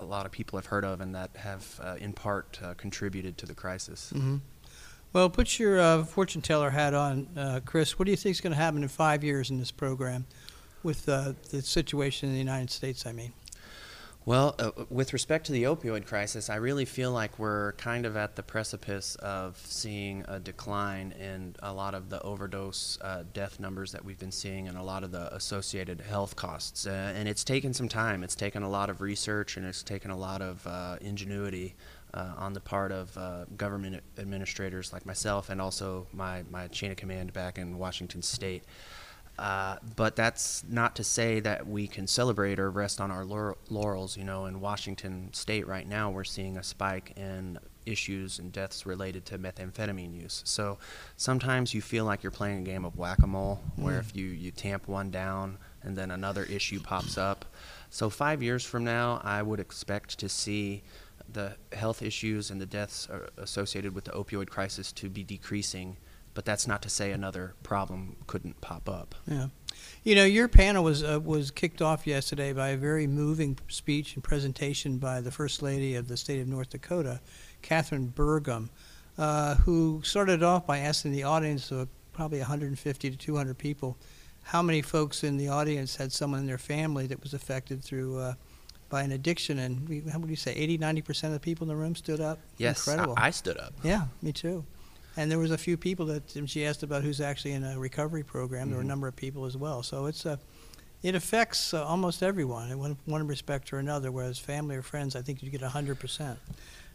a 0.00 0.04
lot 0.04 0.24
of 0.24 0.30
people 0.30 0.56
have 0.56 0.66
heard 0.66 0.84
of 0.84 1.00
and 1.00 1.12
that 1.16 1.28
have, 1.34 1.80
in 1.98 2.12
part, 2.12 2.60
contributed 2.76 3.36
to 3.36 3.46
the 3.46 3.54
crisis. 3.54 4.12
Mm-hmm. 4.14 4.36
Well, 5.12 5.28
put 5.28 5.58
your 5.58 6.04
fortune 6.04 6.40
teller 6.40 6.70
hat 6.70 6.94
on, 6.94 7.62
Kris. 7.64 7.98
What 7.98 8.04
do 8.04 8.12
you 8.12 8.16
think 8.16 8.36
is 8.36 8.40
going 8.40 8.52
to 8.52 8.56
happen 8.56 8.84
in 8.84 8.88
five 8.88 9.24
years 9.24 9.50
in 9.50 9.58
this 9.58 9.72
program? 9.72 10.24
With 10.82 11.08
uh, 11.08 11.32
the 11.50 11.62
situation 11.62 12.28
in 12.28 12.34
the 12.34 12.40
United 12.40 12.70
States, 12.70 13.06
I 13.06 13.12
mean? 13.12 13.32
Well, 14.28 14.56
uh, 14.58 14.72
with 14.90 15.14
respect 15.14 15.46
to 15.46 15.52
the 15.52 15.62
opioid 15.62 16.04
crisis, 16.04 16.50
I 16.50 16.56
really 16.56 16.84
feel 16.84 17.12
like 17.12 17.38
we're 17.38 17.72
kind 17.72 18.04
of 18.04 18.14
at 18.14 18.36
the 18.36 18.42
precipice 18.42 19.14
of 19.14 19.56
seeing 19.64 20.22
a 20.28 20.38
decline 20.38 21.12
in 21.12 21.56
a 21.62 21.72
lot 21.72 21.94
of 21.94 22.10
the 22.10 22.20
overdose 22.20 22.98
uh, 23.00 23.24
death 23.32 23.58
numbers 23.58 23.90
that 23.92 24.04
we've 24.04 24.18
been 24.18 24.30
seeing 24.30 24.68
and 24.68 24.76
a 24.76 24.82
lot 24.82 25.02
of 25.02 25.12
the 25.12 25.34
associated 25.34 26.02
health 26.02 26.36
costs. 26.36 26.86
Uh, 26.86 27.14
and 27.16 27.26
it's 27.26 27.42
taken 27.42 27.72
some 27.72 27.88
time. 27.88 28.22
It's 28.22 28.34
taken 28.34 28.62
a 28.62 28.68
lot 28.68 28.90
of 28.90 29.00
research 29.00 29.56
and 29.56 29.64
it's 29.64 29.82
taken 29.82 30.10
a 30.10 30.16
lot 30.18 30.42
of 30.42 30.66
uh, 30.66 30.98
ingenuity 31.00 31.74
uh, 32.12 32.34
on 32.36 32.52
the 32.52 32.60
part 32.60 32.92
of 32.92 33.16
uh, 33.16 33.46
government 33.56 34.02
administrators 34.18 34.92
like 34.92 35.06
myself 35.06 35.48
and 35.48 35.58
also 35.58 36.06
my, 36.12 36.42
my 36.50 36.66
chain 36.66 36.90
of 36.90 36.98
command 36.98 37.32
back 37.32 37.56
in 37.56 37.78
Washington 37.78 38.20
State. 38.20 38.64
Uh, 39.38 39.76
but 39.94 40.16
that's 40.16 40.64
not 40.68 40.96
to 40.96 41.04
say 41.04 41.38
that 41.38 41.66
we 41.66 41.86
can 41.86 42.06
celebrate 42.06 42.58
or 42.58 42.70
rest 42.70 43.00
on 43.00 43.10
our 43.10 43.24
laurels. 43.24 44.16
You 44.16 44.24
know, 44.24 44.46
in 44.46 44.60
Washington 44.60 45.30
State 45.32 45.66
right 45.66 45.86
now, 45.86 46.10
we're 46.10 46.24
seeing 46.24 46.56
a 46.56 46.62
spike 46.62 47.12
in 47.16 47.58
issues 47.86 48.38
and 48.38 48.52
deaths 48.52 48.84
related 48.84 49.24
to 49.26 49.38
methamphetamine 49.38 50.14
use. 50.14 50.42
So 50.44 50.78
sometimes 51.16 51.72
you 51.72 51.80
feel 51.80 52.04
like 52.04 52.22
you're 52.22 52.32
playing 52.32 52.58
a 52.58 52.62
game 52.62 52.84
of 52.84 52.96
whack-a-mole, 52.96 53.60
mm. 53.78 53.82
where 53.82 53.98
if 53.98 54.14
you 54.14 54.26
you 54.26 54.50
tamp 54.50 54.88
one 54.88 55.10
down 55.10 55.58
and 55.82 55.96
then 55.96 56.10
another 56.10 56.42
issue 56.44 56.80
pops 56.80 57.16
up. 57.16 57.44
So 57.90 58.10
five 58.10 58.42
years 58.42 58.64
from 58.64 58.84
now, 58.84 59.20
I 59.24 59.42
would 59.42 59.60
expect 59.60 60.18
to 60.18 60.28
see 60.28 60.82
the 61.32 61.56
health 61.72 62.02
issues 62.02 62.50
and 62.50 62.60
the 62.60 62.66
deaths 62.66 63.08
associated 63.36 63.94
with 63.94 64.04
the 64.04 64.10
opioid 64.12 64.48
crisis 64.48 64.92
to 64.92 65.08
be 65.08 65.22
decreasing 65.22 65.96
but 66.38 66.44
that's 66.44 66.68
not 66.68 66.80
to 66.82 66.88
say 66.88 67.10
another 67.10 67.54
problem 67.64 68.14
couldn't 68.28 68.60
pop 68.60 68.88
up. 68.88 69.16
Yeah. 69.26 69.48
You 70.04 70.14
know, 70.14 70.24
your 70.24 70.46
panel 70.46 70.84
was 70.84 71.02
uh, 71.02 71.18
was 71.18 71.50
kicked 71.50 71.82
off 71.82 72.06
yesterday 72.06 72.52
by 72.52 72.68
a 72.68 72.76
very 72.76 73.08
moving 73.08 73.58
speech 73.66 74.14
and 74.14 74.22
presentation 74.22 74.98
by 74.98 75.20
the 75.20 75.32
First 75.32 75.62
Lady 75.62 75.96
of 75.96 76.06
the 76.06 76.16
state 76.16 76.40
of 76.40 76.46
North 76.46 76.70
Dakota, 76.70 77.20
Kathryn 77.60 78.12
Burgum, 78.12 78.68
uh, 79.18 79.56
who 79.56 80.00
started 80.04 80.44
off 80.44 80.64
by 80.64 80.78
asking 80.78 81.10
the 81.10 81.24
audience 81.24 81.72
of 81.72 81.88
probably 82.12 82.38
150 82.38 83.10
to 83.10 83.16
200 83.16 83.58
people 83.58 83.96
how 84.44 84.62
many 84.62 84.80
folks 84.80 85.24
in 85.24 85.38
the 85.38 85.48
audience 85.48 85.96
had 85.96 86.12
someone 86.12 86.38
in 86.38 86.46
their 86.46 86.56
family 86.56 87.08
that 87.08 87.20
was 87.20 87.34
affected 87.34 87.82
through 87.82 88.16
uh, 88.16 88.34
by 88.90 89.02
an 89.02 89.10
addiction. 89.10 89.58
And 89.58 89.88
we, 89.88 90.04
how 90.08 90.20
would 90.20 90.30
you 90.30 90.36
say, 90.36 90.54
80, 90.54 90.78
90% 90.78 91.24
of 91.24 91.32
the 91.32 91.40
people 91.40 91.64
in 91.64 91.68
the 91.68 91.74
room 91.74 91.96
stood 91.96 92.20
up? 92.20 92.38
Yes, 92.58 92.86
Incredible. 92.86 93.14
I, 93.16 93.26
I 93.26 93.30
stood 93.30 93.58
up. 93.58 93.74
Yeah, 93.82 94.04
me 94.22 94.30
too. 94.30 94.64
And 95.18 95.28
there 95.28 95.40
was 95.40 95.50
a 95.50 95.58
few 95.58 95.76
people 95.76 96.06
that 96.06 96.22
she 96.46 96.64
asked 96.64 96.84
about 96.84 97.02
who's 97.02 97.20
actually 97.20 97.50
in 97.50 97.64
a 97.64 97.76
recovery 97.76 98.22
program. 98.22 98.68
There 98.68 98.76
were 98.76 98.82
a 98.82 98.84
mm-hmm. 98.84 98.88
number 98.88 99.08
of 99.08 99.16
people 99.16 99.46
as 99.46 99.56
well. 99.56 99.82
So 99.82 100.06
it's 100.06 100.24
a, 100.24 100.38
it 101.02 101.16
affects 101.16 101.74
uh, 101.74 101.84
almost 101.84 102.22
everyone 102.22 102.70
in 102.70 102.78
one, 102.78 102.96
one 103.04 103.26
respect 103.26 103.72
or 103.72 103.78
another. 103.78 104.12
Whereas 104.12 104.38
family 104.38 104.76
or 104.76 104.82
friends, 104.82 105.16
I 105.16 105.22
think 105.22 105.42
you 105.42 105.50
get 105.50 105.60
hundred 105.60 105.98
percent. 105.98 106.38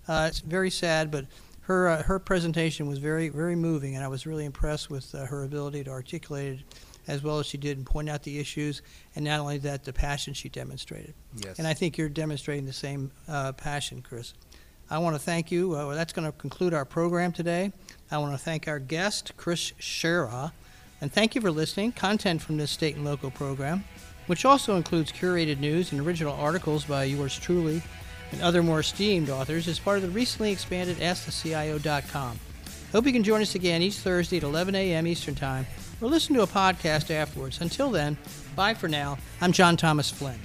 Uh, 0.07 0.27
it's 0.29 0.39
very 0.39 0.69
sad, 0.69 1.11
but 1.11 1.25
her 1.63 1.89
uh, 1.89 2.03
her 2.03 2.17
presentation 2.17 2.87
was 2.87 2.97
very 2.97 3.27
very 3.27 3.57
moving, 3.57 3.95
and 3.95 4.05
I 4.05 4.07
was 4.07 4.25
really 4.25 4.45
impressed 4.45 4.89
with 4.89 5.13
uh, 5.13 5.25
her 5.25 5.43
ability 5.43 5.83
to 5.83 5.91
articulate 5.91 6.59
it 6.59 6.65
as 7.07 7.23
well 7.23 7.39
as 7.39 7.45
she 7.45 7.57
did 7.57 7.75
and 7.75 7.85
point 7.85 8.09
out 8.09 8.23
the 8.23 8.39
issues, 8.39 8.81
and 9.17 9.25
not 9.25 9.41
only 9.41 9.57
that, 9.57 9.83
the 9.83 9.91
passion 9.91 10.33
she 10.33 10.47
demonstrated. 10.47 11.13
Yes. 11.35 11.59
And 11.59 11.67
I 11.67 11.73
think 11.73 11.97
you're 11.97 12.07
demonstrating 12.07 12.65
the 12.65 12.71
same 12.71 13.11
uh, 13.27 13.51
passion, 13.51 14.01
Kris. 14.01 14.33
I 14.93 14.99
want 14.99 15.15
to 15.15 15.19
thank 15.19 15.51
you. 15.51 15.73
Uh, 15.73 15.95
that's 15.95 16.13
going 16.13 16.31
to 16.31 16.37
conclude 16.37 16.71
our 16.71 16.85
program 16.85 17.31
today. 17.31 17.71
I 18.11 18.19
want 18.19 18.33
to 18.33 18.37
thank 18.37 18.67
our 18.67 18.77
guest, 18.77 19.35
Kris 19.37 19.73
Shera, 19.79 20.53
and 21.01 21.11
thank 21.11 21.33
you 21.33 21.41
for 21.41 21.49
listening. 21.49 21.93
Content 21.93 22.43
from 22.43 22.57
this 22.57 22.69
state 22.69 22.95
and 22.95 23.03
local 23.03 23.31
program, 23.31 23.85
which 24.27 24.45
also 24.45 24.75
includes 24.75 25.11
curated 25.11 25.57
news 25.57 25.91
and 25.91 25.99
original 25.99 26.35
articles 26.35 26.85
by 26.85 27.05
yours 27.05 27.35
truly 27.39 27.81
and 28.31 28.39
other 28.43 28.61
more 28.61 28.81
esteemed 28.81 29.31
authors, 29.31 29.67
is 29.67 29.79
part 29.79 29.97
of 29.97 30.03
the 30.03 30.09
recently 30.09 30.51
expanded 30.51 30.97
AskTheCIO.com. 30.97 32.39
Hope 32.91 33.07
you 33.07 33.13
can 33.13 33.23
join 33.23 33.41
us 33.41 33.55
again 33.55 33.81
each 33.81 33.95
Thursday 33.95 34.37
at 34.37 34.43
11 34.43 34.75
a.m. 34.75 35.07
Eastern 35.07 35.33
Time 35.33 35.65
or 36.01 36.07
listen 36.07 36.35
to 36.35 36.43
a 36.43 36.47
podcast 36.47 37.09
afterwards. 37.09 37.61
Until 37.61 37.89
then, 37.89 38.15
bye 38.55 38.75
for 38.75 38.87
now. 38.87 39.17
I'm 39.41 39.53
John 39.53 39.75
Thomas 39.75 40.11
Flynn. 40.11 40.39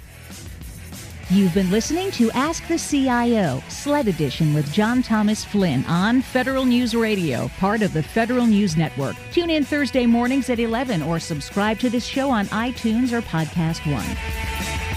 You've 1.30 1.52
been 1.52 1.70
listening 1.70 2.10
to 2.12 2.30
Ask 2.30 2.66
the 2.68 2.78
CIO, 2.78 3.62
SLED 3.68 4.08
Edition 4.08 4.54
with 4.54 4.72
John 4.72 5.02
Thomas 5.02 5.44
Flynn 5.44 5.84
on 5.84 6.22
Federal 6.22 6.64
News 6.64 6.94
Radio, 6.94 7.48
part 7.60 7.82
of 7.82 7.92
the 7.92 8.02
Federal 8.02 8.46
News 8.46 8.78
Network. 8.78 9.14
Tune 9.30 9.50
in 9.50 9.62
Thursday 9.62 10.06
mornings 10.06 10.48
at 10.48 10.58
11 10.58 11.02
or 11.02 11.20
subscribe 11.20 11.78
to 11.80 11.90
this 11.90 12.06
show 12.06 12.30
on 12.30 12.46
iTunes 12.46 13.12
or 13.12 13.20
Podcast 13.20 13.84
One. 13.92 14.87